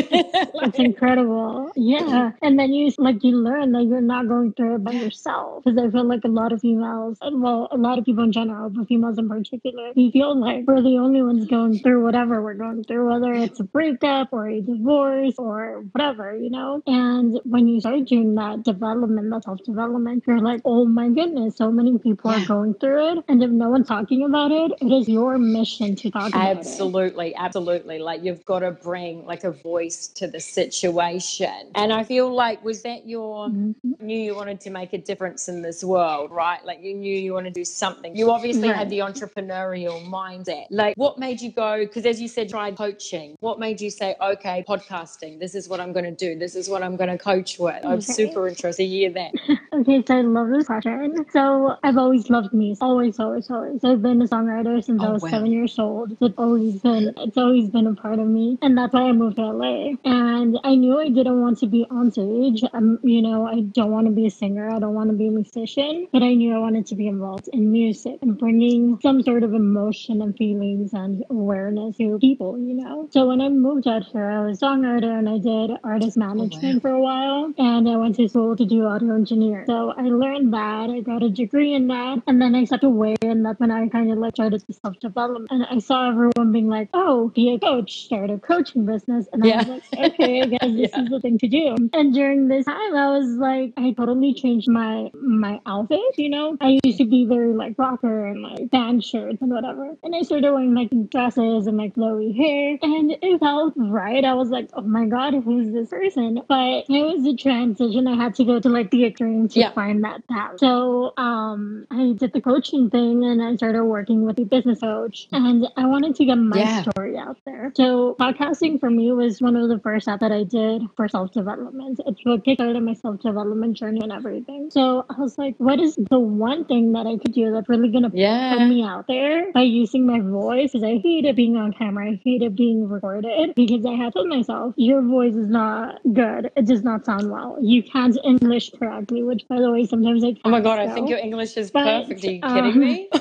It's 0.60 0.78
incredible. 0.78 1.70
Yeah. 1.76 2.32
And 2.42 2.58
then 2.58 2.72
you 2.72 2.92
like 2.98 3.22
you 3.22 3.36
learn 3.36 3.72
that 3.72 3.84
you're 3.84 4.00
not 4.00 4.28
going 4.28 4.52
through 4.52 4.76
it 4.76 4.84
by 4.84 4.92
yourself. 4.92 5.64
Because 5.64 5.78
I 5.78 5.90
feel 5.90 6.04
like 6.04 6.24
a 6.24 6.28
lot 6.28 6.52
of 6.52 6.60
females, 6.60 7.18
and 7.20 7.42
well, 7.42 7.68
a 7.70 7.76
lot 7.76 7.98
of 7.98 8.04
people 8.04 8.24
in 8.24 8.32
general, 8.32 8.68
but 8.70 8.88
females 8.88 9.18
in 9.18 9.28
particular, 9.28 9.92
we 9.96 10.10
feel 10.10 10.38
like 10.38 10.66
we're 10.66 10.82
the 10.82 10.98
only 10.98 11.22
ones 11.22 11.46
going 11.46 11.78
through 11.78 12.04
whatever 12.04 12.42
we're 12.42 12.54
going 12.54 12.84
through, 12.84 13.08
whether 13.08 13.32
it's 13.32 13.60
a 13.60 13.64
breakup 13.64 14.28
or 14.32 14.48
a 14.48 14.60
divorce 14.60 15.34
or 15.38 15.84
whatever, 15.92 16.36
you 16.36 16.47
know? 16.50 16.82
And 16.86 17.40
when 17.44 17.68
you 17.68 17.80
start 17.80 18.04
doing 18.06 18.34
that 18.34 18.62
development, 18.64 19.30
that 19.30 19.44
self 19.44 19.62
development, 19.64 20.24
you're 20.26 20.40
like, 20.40 20.60
oh 20.64 20.84
my 20.84 21.08
goodness, 21.08 21.56
so 21.56 21.70
many 21.70 21.98
people 21.98 22.30
yeah. 22.30 22.42
are 22.42 22.46
going 22.46 22.74
through 22.74 23.18
it. 23.18 23.24
And 23.28 23.42
if 23.42 23.50
no 23.50 23.70
one's 23.70 23.88
talking 23.88 24.24
about 24.24 24.50
it, 24.50 24.72
it 24.80 24.92
is 24.92 25.08
your 25.08 25.38
mission 25.38 25.96
to 25.96 26.10
talk 26.10 26.28
about 26.28 26.56
absolutely, 26.56 27.28
it. 27.30 27.36
Absolutely, 27.38 27.88
absolutely. 27.88 27.98
Like 27.98 28.24
you've 28.24 28.44
got 28.44 28.60
to 28.60 28.70
bring 28.70 29.24
like 29.26 29.44
a 29.44 29.50
voice 29.50 30.08
to 30.08 30.26
the 30.26 30.40
situation. 30.40 31.70
And 31.74 31.92
I 31.92 32.04
feel 32.04 32.32
like 32.32 32.64
was 32.64 32.82
that 32.82 33.06
your 33.06 33.48
mm-hmm. 33.48 34.04
knew 34.04 34.18
you 34.18 34.34
wanted 34.34 34.60
to 34.62 34.70
make 34.70 34.92
a 34.92 34.98
difference 34.98 35.48
in 35.48 35.62
this 35.62 35.82
world, 35.82 36.30
right? 36.30 36.64
Like 36.64 36.82
you 36.82 36.94
knew 36.94 37.16
you 37.16 37.34
want 37.34 37.46
to 37.46 37.52
do 37.52 37.64
something. 37.64 38.16
You 38.16 38.30
obviously 38.30 38.68
right. 38.68 38.76
had 38.76 38.90
the 38.90 39.00
entrepreneurial 39.00 40.04
mindset. 40.06 40.66
Like 40.70 40.94
what 40.96 41.18
made 41.18 41.40
you 41.40 41.52
go? 41.52 41.78
Because 41.78 42.06
as 42.06 42.20
you 42.20 42.28
said, 42.28 42.48
tried 42.48 42.76
coaching. 42.76 43.36
What 43.40 43.58
made 43.58 43.80
you 43.80 43.90
say, 43.90 44.16
okay, 44.20 44.64
podcasting? 44.68 45.38
This 45.38 45.54
is 45.54 45.68
what 45.68 45.80
I'm 45.80 45.92
going 45.92 46.04
to 46.04 46.14
do. 46.14 46.37
This 46.38 46.54
is 46.54 46.68
what 46.68 46.82
I'm 46.82 46.96
going 46.96 47.10
to 47.10 47.18
coach 47.18 47.58
with. 47.58 47.84
I'm 47.84 47.98
okay. 47.98 48.00
super 48.00 48.48
interested 48.48 48.82
to 48.82 48.88
hear 48.88 49.10
that. 49.10 49.32
okay, 49.80 50.02
so 50.06 50.16
I 50.16 50.20
love 50.22 50.48
this 50.48 50.66
question. 50.66 51.26
So 51.30 51.76
I've 51.82 51.96
always 51.96 52.28
loved 52.30 52.52
music. 52.52 52.82
Always, 52.82 53.18
always, 53.18 53.50
always. 53.50 53.84
I've 53.84 54.02
been 54.02 54.20
a 54.22 54.26
songwriter 54.26 54.82
since 54.82 55.02
oh, 55.02 55.06
I 55.06 55.10
was 55.12 55.22
wow. 55.22 55.30
seven 55.30 55.52
years 55.52 55.78
old. 55.78 56.16
It's 56.20 56.38
always 56.38 56.80
been 56.80 57.14
it's 57.16 57.36
always 57.36 57.70
been 57.70 57.86
a 57.86 57.94
part 57.94 58.18
of 58.18 58.26
me. 58.26 58.58
And 58.62 58.76
that's 58.76 58.92
why 58.92 59.02
I 59.02 59.12
moved 59.12 59.36
to 59.36 59.46
LA. 59.46 59.92
And 60.04 60.58
I 60.64 60.74
knew 60.74 60.98
I 60.98 61.08
didn't 61.08 61.40
want 61.40 61.58
to 61.58 61.66
be 61.66 61.86
on 61.90 62.10
stage. 62.10 62.64
Um, 62.72 62.98
you 63.02 63.22
know, 63.22 63.46
I 63.46 63.60
don't 63.60 63.90
want 63.90 64.06
to 64.06 64.12
be 64.12 64.26
a 64.26 64.30
singer. 64.30 64.68
I 64.70 64.78
don't 64.78 64.94
want 64.94 65.10
to 65.10 65.16
be 65.16 65.28
a 65.28 65.30
musician. 65.30 66.08
But 66.12 66.22
I 66.22 66.34
knew 66.34 66.54
I 66.54 66.58
wanted 66.58 66.86
to 66.86 66.94
be 66.94 67.06
involved 67.06 67.48
in 67.52 67.70
music 67.70 68.18
and 68.22 68.38
bringing 68.38 68.98
some 69.02 69.22
sort 69.22 69.42
of 69.42 69.54
emotion 69.54 70.22
and 70.22 70.36
feelings 70.36 70.92
and 70.92 71.24
awareness 71.30 71.96
to 71.98 72.18
people, 72.18 72.58
you 72.58 72.74
know. 72.74 73.08
So 73.10 73.26
when 73.28 73.40
I 73.40 73.48
moved 73.48 73.86
out 73.86 74.04
here, 74.04 74.30
I 74.30 74.44
was 74.44 74.60
a 74.60 74.64
songwriter 74.64 75.18
and 75.18 75.28
I 75.28 75.38
did 75.38 75.78
artist 75.84 76.16
management 76.16 76.64
oh, 76.64 76.74
wow. 76.74 76.80
for 76.80 76.90
a 76.90 77.00
while. 77.00 77.52
And 77.58 77.88
I 77.88 77.96
went 77.96 78.16
to 78.16 78.28
school 78.28 78.56
to 78.56 78.64
do 78.64 78.86
audio 78.86 79.14
engineer. 79.14 79.64
So 79.68 79.92
I 79.98 80.04
learned 80.04 80.54
that. 80.54 80.88
I 80.88 81.00
got 81.00 81.22
a 81.22 81.28
degree 81.28 81.74
in 81.74 81.88
that. 81.88 82.22
And 82.26 82.40
then 82.40 82.54
I 82.54 82.64
stepped 82.64 82.84
away 82.84 83.16
and 83.20 83.44
that's 83.44 83.60
when 83.60 83.70
I 83.70 83.86
kind 83.88 84.10
of 84.10 84.16
like 84.16 84.34
started 84.34 84.64
the 84.66 84.72
self 84.72 84.98
development. 84.98 85.50
And 85.50 85.66
I 85.66 85.78
saw 85.78 86.08
everyone 86.08 86.52
being 86.52 86.68
like, 86.68 86.88
oh, 86.94 87.28
be 87.34 87.52
a 87.52 87.58
coach, 87.58 88.04
start 88.06 88.30
a 88.30 88.38
coaching 88.38 88.86
business. 88.86 89.26
And 89.30 89.44
yeah. 89.44 89.56
I 89.66 89.70
was 89.70 89.82
like, 89.92 90.12
okay, 90.14 90.40
I 90.40 90.46
guess 90.52 90.60
this 90.62 90.90
yeah. 90.94 91.02
is 91.02 91.10
the 91.10 91.20
thing 91.20 91.36
to 91.40 91.48
do. 91.48 91.76
And 91.92 92.14
during 92.14 92.48
this 92.48 92.64
time, 92.64 92.96
I 92.96 93.10
was 93.18 93.26
like, 93.36 93.74
I 93.76 93.92
totally 93.92 94.32
changed 94.32 94.68
my 94.70 95.10
my 95.12 95.60
outfit. 95.66 96.00
You 96.16 96.30
know, 96.30 96.56
I 96.62 96.78
used 96.82 96.98
to 96.98 97.04
be 97.04 97.26
very 97.26 97.52
like 97.52 97.74
rocker 97.76 98.26
and 98.26 98.42
like 98.42 98.70
band 98.70 99.04
shirts 99.04 99.42
and 99.42 99.50
whatever. 99.50 99.94
And 100.02 100.16
I 100.16 100.22
started 100.22 100.50
wearing 100.50 100.74
like 100.74 100.88
dresses 101.10 101.66
and 101.66 101.76
like 101.76 101.94
flowy 101.94 102.34
hair, 102.34 102.78
and 102.80 103.14
it 103.20 103.38
felt 103.38 103.74
right. 103.76 104.24
I 104.24 104.32
was 104.32 104.48
like, 104.48 104.70
oh 104.72 104.80
my 104.80 105.04
god, 105.04 105.34
who's 105.44 105.70
this 105.74 105.90
person? 105.90 106.40
But 106.48 106.86
it 106.88 107.04
was 107.04 107.26
a 107.26 107.36
transition. 107.36 108.06
I 108.06 108.16
had 108.16 108.34
to 108.36 108.44
go 108.44 108.60
to 108.60 108.68
like 108.70 108.90
the 108.90 109.04
extreme 109.04 109.46
to 109.58 109.64
Yeah. 109.66 109.72
find 109.72 110.04
that 110.04 110.26
balance. 110.26 110.60
So 110.60 111.12
um, 111.16 111.86
I 111.90 112.12
did 112.16 112.32
the 112.32 112.40
coaching 112.40 112.90
thing 112.90 113.24
and 113.24 113.42
I 113.42 113.56
started 113.56 113.84
working 113.84 114.24
with 114.24 114.38
a 114.38 114.44
business 114.44 114.80
coach 114.80 115.28
and 115.32 115.66
I 115.76 115.86
wanted 115.86 116.14
to 116.16 116.24
get 116.24 116.36
my 116.36 116.58
Yeah. 116.58 116.82
story 116.82 117.16
out 117.16 117.36
there. 117.44 117.72
So 117.76 118.16
podcasting 118.20 118.80
for 118.80 118.90
me 118.90 119.12
was 119.12 119.40
one 119.40 119.56
of 119.56 119.68
the 119.68 119.78
first 119.78 120.04
steps 120.04 120.20
that 120.20 120.32
I 120.32 120.44
did 120.44 120.82
for 120.96 121.08
self 121.08 121.32
development. 121.32 122.00
It's 122.06 122.24
what 122.24 122.44
kickstarted 122.44 122.82
my 122.82 122.94
self 122.94 123.20
development 123.20 123.76
journey 123.76 124.00
and 124.02 124.12
everything. 124.12 124.70
So 124.70 125.04
I 125.10 125.20
was 125.20 125.36
like, 125.38 125.54
what 125.58 125.80
is 125.80 125.96
the 126.10 126.18
one 126.18 126.64
thing 126.64 126.92
that 126.92 127.06
I 127.06 127.16
could 127.18 127.32
do 127.32 127.52
that's 127.52 127.68
really 127.68 127.90
gonna 127.90 128.10
put 128.10 128.68
me 128.68 128.82
out 128.82 129.06
there 129.06 129.52
by 129.52 129.62
using 129.62 130.06
my 130.06 130.20
voice? 130.20 130.72
Because 130.72 130.84
I 130.84 130.98
hated 130.98 131.36
being 131.36 131.56
on 131.56 131.72
camera. 131.72 132.10
I 132.10 132.20
hated 132.24 132.56
being 132.56 132.88
recorded 132.88 133.54
because 133.54 133.84
I 133.84 133.92
had 133.94 134.12
told 134.14 134.28
myself, 134.28 134.74
your 134.76 135.02
voice 135.02 135.34
is 135.34 135.48
not 135.48 136.00
good. 136.12 136.50
It 136.56 136.66
does 136.66 136.82
not 136.84 137.04
sound 137.04 137.30
well. 137.30 137.56
You 137.60 137.82
can't 137.82 138.16
English 138.24 138.70
correctly, 138.78 139.22
which 139.22 139.37
by 139.44 139.60
the 139.60 139.70
way, 139.70 139.84
sometimes 139.86 140.24
I. 140.24 140.34
Oh 140.44 140.50
my 140.50 140.60
god, 140.60 140.78
I 140.78 140.92
think 140.92 141.08
your 141.08 141.18
English 141.18 141.56
is 141.56 141.70
But, 141.70 141.84
perfect. 141.84 142.24
Are 142.24 142.30
you 142.30 142.40
um, 142.42 142.54
kidding 142.54 142.80
me? 142.80 143.08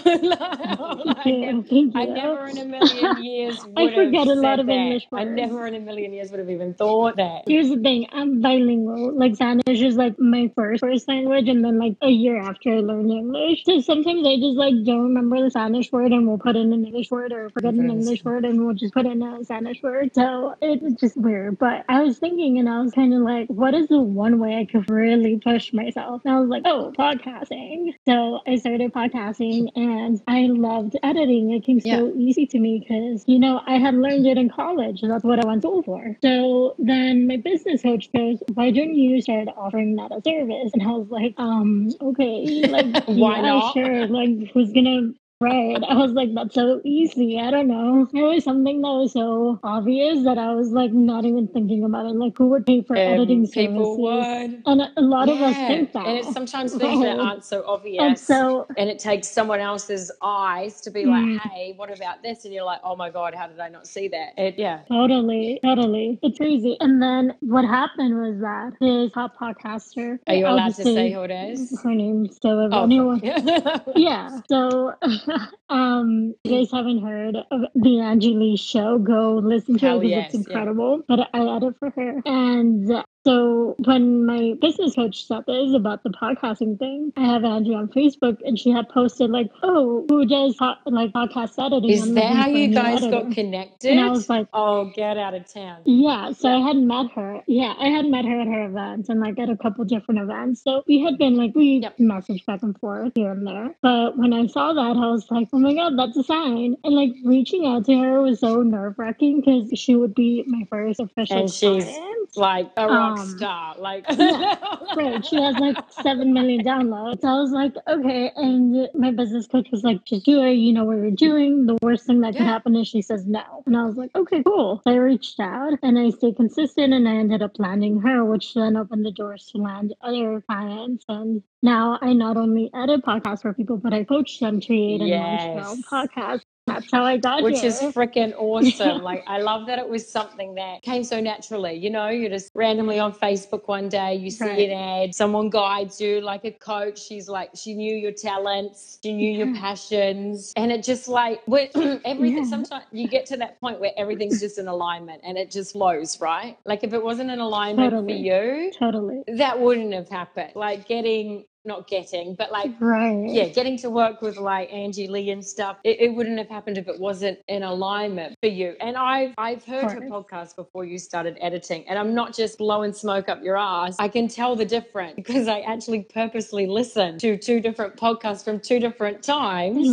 Thank 1.67 1.95
I 1.95 2.05
never 2.05 2.47
in 2.47 2.57
a 2.57 2.65
million 2.65 3.23
years 3.23 3.57
would 3.65 3.91
I 3.91 3.95
forget 3.95 4.27
have 4.27 4.37
a 4.37 4.39
lot 4.39 4.59
of 4.59 4.67
that. 4.67 4.73
English 4.73 5.07
I 5.13 5.23
never 5.23 5.67
in 5.67 5.75
a 5.75 5.79
million 5.79 6.13
years 6.13 6.31
would 6.31 6.39
have 6.39 6.49
even 6.49 6.73
thought 6.73 7.17
that. 7.17 7.43
Here's 7.47 7.69
the 7.69 7.77
thing, 7.77 8.07
I'm 8.11 8.41
bilingual. 8.41 9.17
Like 9.17 9.35
Spanish 9.35 9.81
is 9.81 9.95
like 9.95 10.19
my 10.19 10.51
first 10.55 10.81
first 10.81 11.07
language 11.07 11.47
and 11.47 11.63
then 11.63 11.79
like 11.79 11.95
a 12.01 12.09
year 12.09 12.39
after 12.41 12.71
I 12.71 12.79
learned 12.79 13.11
English. 13.11 13.63
So 13.65 13.79
sometimes 13.81 14.25
I 14.25 14.35
just 14.35 14.57
like 14.57 14.75
don't 14.85 15.03
remember 15.03 15.43
the 15.43 15.49
Spanish 15.49 15.91
word 15.91 16.11
and 16.11 16.27
we'll 16.27 16.37
put 16.37 16.55
in 16.55 16.71
an 16.73 16.85
English 16.85 17.11
word 17.11 17.31
or 17.31 17.49
forget 17.49 17.73
an 17.73 17.89
English 17.89 18.23
word 18.23 18.45
and 18.45 18.65
we'll 18.65 18.75
just 18.75 18.93
put 18.93 19.05
in 19.05 19.21
a 19.21 19.43
Spanish 19.43 19.81
word. 19.81 20.13
So 20.13 20.55
it's 20.61 20.99
just 21.01 21.17
weird. 21.17 21.57
But 21.57 21.85
I 21.89 22.03
was 22.03 22.17
thinking 22.17 22.59
and 22.59 22.69
I 22.69 22.81
was 22.81 22.91
kind 22.91 23.13
of 23.13 23.21
like, 23.21 23.47
what 23.47 23.73
is 23.73 23.87
the 23.87 23.99
one 23.99 24.39
way 24.39 24.55
I 24.55 24.65
could 24.65 24.89
really 24.89 25.39
push 25.43 25.73
myself? 25.73 26.06
And 26.07 26.33
I 26.33 26.39
was 26.39 26.49
like, 26.49 26.63
oh, 26.65 26.93
podcasting. 26.97 27.93
So 28.07 28.39
I 28.47 28.55
started 28.57 28.93
podcasting 28.93 29.69
and 29.75 30.21
I 30.27 30.47
loved 30.47 30.95
editing. 31.03 31.51
It 31.51 31.63
came 31.63 31.79
so 31.79 32.13
easy 32.15 32.45
to 32.47 32.59
me 32.59 32.79
because, 32.79 33.23
you 33.27 33.39
know, 33.39 33.61
I 33.65 33.77
had 33.77 33.95
learned 33.95 34.25
it 34.25 34.37
in 34.37 34.49
college. 34.49 35.01
That's 35.01 35.23
what 35.23 35.43
I 35.43 35.47
went 35.47 35.61
to 35.61 35.67
school 35.67 35.83
for. 35.83 36.17
So 36.21 36.75
then 36.79 37.27
my 37.27 37.37
business 37.37 37.81
coach 37.81 38.11
goes, 38.11 38.41
why 38.53 38.71
don't 38.71 38.95
you 38.95 39.21
start 39.21 39.47
offering 39.55 39.95
that 39.97 40.11
as 40.11 40.21
a 40.25 40.29
service? 40.29 40.71
And 40.73 40.83
I 40.83 40.91
was 40.91 41.07
like, 41.09 41.33
um, 41.37 41.89
okay, 42.01 42.63
like, 42.67 43.03
Why 43.07 43.35
yeah, 43.37 43.41
not? 43.41 43.73
Sure. 43.73 44.07
Like, 44.07 44.51
who's 44.53 44.71
gonna 44.71 45.13
Right. 45.39 45.77
I 45.87 45.93
was 45.93 46.13
like, 46.13 46.33
that's 46.33 46.55
so 46.55 46.81
easy. 46.83 47.39
I 47.39 47.51
don't 47.51 47.67
know. 47.67 48.07
It 48.11 48.23
was 48.23 48.43
something 48.43 48.81
that 48.81 48.87
was 48.87 49.13
so 49.13 49.59
obvious 49.63 50.23
that 50.23 50.39
I 50.39 50.55
was 50.55 50.71
like 50.71 50.91
not 50.93 51.25
even 51.25 51.47
thinking 51.47 51.83
about 51.83 52.07
it. 52.07 52.15
Like, 52.15 52.35
who 52.35 52.47
would 52.47 52.65
pay 52.65 52.81
for 52.81 52.95
Um, 52.95 53.01
editing 53.03 53.47
people 53.47 53.97
services? 53.97 53.99
would. 53.99 54.63
And 54.65 54.81
a, 54.81 54.91
a 54.97 55.01
lot 55.03 55.29
of 55.29 55.39
us 55.39 55.55
think 55.55 55.93
that. 55.93 56.07
And 56.07 56.17
it's 56.17 56.33
sometimes 56.33 56.73
things 56.77 57.01
that 57.01 57.19
aren't 57.19 57.45
so 57.45 57.63
obvious. 57.67 58.01
And 58.01 58.17
so, 58.19 58.65
and 58.77 58.89
it 58.89 58.97
takes 58.97 59.27
someone 59.27 59.59
else's 59.59 60.11
eyes 60.23 60.81
to 60.81 60.89
be 60.91 61.03
Mm. 61.03 61.35
like, 61.35 61.51
hey, 61.51 61.73
what 61.77 61.95
about 61.95 62.23
this? 62.23 62.43
And 62.45 62.51
you're 62.53 62.63
like, 62.65 62.81
oh 62.83 62.95
my 62.95 63.11
God, 63.11 63.35
how 63.35 63.45
did 63.45 63.59
I 63.59 63.69
not 63.69 63.85
see 63.87 64.07
that? 64.07 64.33
It, 64.39 64.55
yeah. 64.57 64.79
totally, 64.89 65.59
totally. 65.63 66.17
It's 66.23 66.39
crazy. 66.39 66.77
And 66.79 66.99
then 66.99 67.35
what 67.41 67.63
happened 67.63 68.15
was 68.19 68.39
that 68.41 68.73
his 68.83 69.11
top 69.11 69.37
podcaster. 69.37 70.17
Are 70.27 70.33
you 70.33 70.47
allowed 70.47 70.73
to 70.75 70.83
say 70.83 71.11
who 71.11 71.21
it 71.21 71.31
is? 71.31 71.79
Her 71.83 71.93
name. 71.93 72.27
So 72.41 72.65
if 72.65 72.73
Oh, 72.73 72.85
anyone. 72.85 73.17
okay. 73.17 73.81
yeah. 73.95 74.41
So, 74.49 74.95
um, 75.69 76.35
you 76.43 76.51
guys 76.51 76.71
haven't 76.71 77.01
heard 77.01 77.35
of 77.35 77.61
the 77.75 77.99
Angie 77.99 78.35
Lee 78.35 78.57
show, 78.57 78.97
go 78.97 79.35
listen 79.35 79.77
to 79.77 79.85
Hell 79.85 79.97
it 79.97 80.03
because 80.03 80.11
yes, 80.11 80.33
it's 80.33 80.47
yeah. 80.47 80.53
incredible. 80.53 81.03
But 81.07 81.29
I 81.33 81.55
edit 81.55 81.75
for 81.79 81.89
her. 81.91 82.21
And 82.25 83.03
so 83.27 83.75
when 83.83 84.25
my 84.25 84.53
business 84.61 84.95
coach 84.95 85.25
said 85.27 85.43
this 85.47 85.73
about 85.75 86.01
the 86.03 86.09
podcasting 86.11 86.79
thing, 86.79 87.11
I 87.17 87.25
have 87.25 87.43
Angie 87.43 87.73
on 87.75 87.89
Facebook 87.89 88.37
and 88.45 88.57
she 88.57 88.69
had 88.69 88.87
posted 88.87 89.29
like, 89.31 89.49
oh, 89.63 90.05
who 90.07 90.25
does 90.25 90.55
po- 90.55 90.75
like 90.85 91.11
podcast 91.11 91.53
editing? 91.63 91.89
Is 91.91 92.03
I'm 92.03 92.13
that 92.15 92.35
how 92.37 92.47
you 92.47 92.73
guys 92.73 93.03
editor." 93.03 93.23
got 93.23 93.31
connected? 93.33 93.91
And 93.91 93.99
I 93.99 94.09
was 94.09 94.29
like, 94.29 94.47
oh, 94.53 94.91
get 94.95 95.17
out 95.17 95.33
of 95.33 95.51
town. 95.51 95.81
yeah, 95.85 96.31
so 96.31 96.47
I 96.49 96.59
hadn't 96.65 96.87
met 96.87 97.11
her. 97.15 97.41
Yeah, 97.47 97.73
I 97.77 97.87
hadn't 97.89 98.11
met 98.11 98.23
her 98.23 98.39
at 98.39 98.47
her 98.47 98.65
events 98.67 99.09
and 99.09 99.19
like 99.19 99.37
at 99.39 99.49
a 99.49 99.57
couple 99.57 99.83
different 99.83 100.21
events. 100.21 100.63
So 100.63 100.83
we 100.87 101.01
had 101.01 101.17
been 101.17 101.35
like 101.35 101.51
we 101.53 101.79
Yep. 101.83 101.97
messaged 101.97 102.45
back 102.45 102.63
and 102.63 102.79
forth 102.79 103.11
here 103.15 103.31
and 103.31 103.45
there. 103.45 103.75
But 103.81 104.17
when 104.17 104.31
I 104.31 104.47
saw 104.47 104.71
that, 104.71 104.79
I 104.95 105.07
was 105.11 105.29
like, 105.29 105.49
oh 105.51 105.59
my 105.59 105.73
god, 105.73 105.99
that's 105.99 106.15
a 106.15 106.23
sign. 106.23 106.77
And 106.85 106.95
like 106.95 107.11
reaching 107.25 107.65
out 107.65 107.83
to 107.87 107.97
her 107.99 108.21
was 108.21 108.39
so 108.39 108.63
nerve 108.63 108.95
wracking 108.97 109.41
because 109.41 109.77
she 109.77 109.95
would 109.97 110.15
be 110.15 110.45
my 110.47 110.63
first 110.69 111.01
official 111.01 111.39
And 111.39 111.49
she's 111.51 111.83
client. 111.83 112.37
Like 112.37 112.71
a 112.77 112.87
rock 112.87 113.16
Um, 113.21 113.27
star. 113.37 113.75
Like, 113.77 114.05
yeah, 114.17 114.55
Right, 114.95 115.25
she 115.25 115.35
has 115.41 115.55
like 115.57 115.77
seven 115.91 116.33
million 116.33 116.63
downloads. 116.63 117.21
So 117.21 117.27
I 117.27 117.39
was 117.39 117.51
like, 117.51 117.73
okay. 117.87 118.31
And 118.35 118.87
my 118.93 119.11
business 119.11 119.47
coach 119.47 119.67
was 119.71 119.83
like, 119.83 120.03
just 120.05 120.25
do 120.25 120.41
it. 120.43 120.53
You 120.53 120.73
know 120.73 120.85
what 120.85 120.97
you're 120.97 121.11
doing. 121.11 121.65
The 121.65 121.77
worst 121.81 122.05
thing 122.05 122.21
that 122.21 122.33
could 122.35 122.45
happen 122.45 122.75
is 122.75 122.87
she 122.87 123.01
says 123.01 123.25
no. 123.25 123.63
And 123.65 123.75
I 123.77 123.85
was 123.85 123.95
like, 123.95 124.11
okay, 124.15 124.43
cool. 124.43 124.81
So 124.83 124.91
I 124.91 124.95
reached 124.95 125.39
out 125.39 125.73
and 125.83 125.97
I 125.99 126.09
stayed 126.11 126.35
consistent 126.37 126.93
and 126.93 127.07
I 127.07 127.15
ended 127.15 127.41
up 127.41 127.59
landing 127.59 127.99
her, 128.01 128.23
which 128.25 128.53
then 128.53 128.77
opened 128.77 129.05
the 129.05 129.11
doors 129.11 129.47
to 129.51 129.57
land 129.57 129.93
other 130.01 130.41
clients. 130.41 131.05
And 131.09 131.43
now 131.61 131.97
I 132.01 132.13
not 132.13 132.37
only 132.37 132.69
edit 132.73 133.03
podcasts 133.03 133.41
for 133.41 133.53
people, 133.53 133.77
but 133.77 133.93
I 133.93 134.03
coach 134.03 134.39
them 134.39 134.59
to 134.61 134.67
create 134.67 135.01
and 135.01 135.11
launch 135.11 135.41
their 135.41 135.65
own 135.67 135.77
Yes. 135.77 135.85
podcast. 135.91 136.41
That's 136.67 136.87
how 136.91 137.03
I 137.05 137.17
got 137.17 137.43
which 137.43 137.59
here. 137.61 137.69
is 137.69 137.79
freaking 137.81 138.33
awesome. 138.37 139.01
Like, 139.07 139.23
I 139.27 139.39
love 139.39 139.67
that 139.67 139.79
it 139.79 139.87
was 139.89 140.09
something 140.11 140.55
that 140.55 140.81
came 140.83 141.03
so 141.03 141.21
naturally. 141.21 141.75
You 141.75 141.89
know, 141.89 142.09
you're 142.09 142.29
just 142.29 142.51
randomly 142.55 142.99
on 142.99 143.13
Facebook 143.13 143.67
one 143.67 143.89
day, 143.89 144.15
you 144.15 144.29
see 144.31 144.45
Right. 144.45 144.69
an 144.69 144.77
ad, 145.09 145.15
someone 145.15 145.49
guides 145.49 146.01
you 146.01 146.21
like 146.21 146.45
a 146.45 146.51
coach. 146.51 146.99
She's 146.99 147.29
like, 147.29 147.51
she 147.55 147.73
knew 147.73 147.95
your 147.95 148.11
talents, 148.11 148.99
she 149.03 149.13
knew 149.13 149.31
your 149.31 149.53
passions, 149.55 150.53
and 150.57 150.71
it 150.71 150.83
just 150.83 151.07
like 151.07 151.41
everything. 151.47 152.43
Yeah. 152.43 152.43
Sometimes 152.45 152.85
you 152.91 153.07
get 153.07 153.25
to 153.27 153.37
that 153.37 153.59
point 153.61 153.79
where 153.79 153.91
everything's 153.97 154.39
just 154.41 154.59
in 154.59 154.67
alignment 154.67 155.21
and 155.25 155.37
it 155.37 155.51
just 155.51 155.73
flows, 155.73 156.19
right? 156.21 156.57
Like, 156.65 156.83
if 156.83 156.93
it 156.93 157.03
wasn't 157.03 157.31
in 157.31 157.39
alignment 157.39 157.91
for 157.93 158.11
you, 158.11 158.71
totally 158.77 159.23
that 159.27 159.59
wouldn't 159.59 159.93
have 159.93 160.09
happened. 160.09 160.51
Like, 160.55 160.87
getting 160.87 161.45
not 161.67 161.87
getting, 161.87 162.35
but 162.35 162.51
like 162.51 162.71
right. 162.79 163.27
yeah, 163.29 163.47
getting 163.49 163.77
to 163.79 163.89
work 163.89 164.21
with 164.21 164.37
like 164.37 164.71
Angie 164.71 165.07
Lee 165.07 165.29
and 165.31 165.45
stuff, 165.45 165.77
it, 165.83 165.99
it 165.99 166.15
wouldn't 166.15 166.37
have 166.37 166.49
happened 166.49 166.77
if 166.77 166.87
it 166.87 166.99
wasn't 166.99 167.39
in 167.47 167.63
alignment 167.63 168.35
for 168.41 168.49
you. 168.49 168.75
And 168.81 168.97
I've 168.97 169.33
I've 169.37 169.63
heard 169.65 169.91
her 169.91 170.01
podcast 170.01 170.55
before 170.55 170.85
you 170.85 170.97
started 170.97 171.37
editing, 171.41 171.87
and 171.87 171.99
I'm 171.99 172.15
not 172.15 172.35
just 172.35 172.57
blowing 172.57 172.93
smoke 172.93 173.29
up 173.29 173.43
your 173.43 173.57
ass. 173.57 173.95
I 173.99 174.07
can 174.07 174.27
tell 174.27 174.55
the 174.55 174.65
difference 174.65 175.13
because 175.15 175.47
I 175.47 175.59
actually 175.61 176.03
purposely 176.03 176.65
listened 176.65 177.19
to 177.21 177.37
two 177.37 177.59
different 177.59 177.95
podcasts 177.95 178.43
from 178.43 178.59
two 178.59 178.79
different 178.79 179.23
times. 179.23 179.87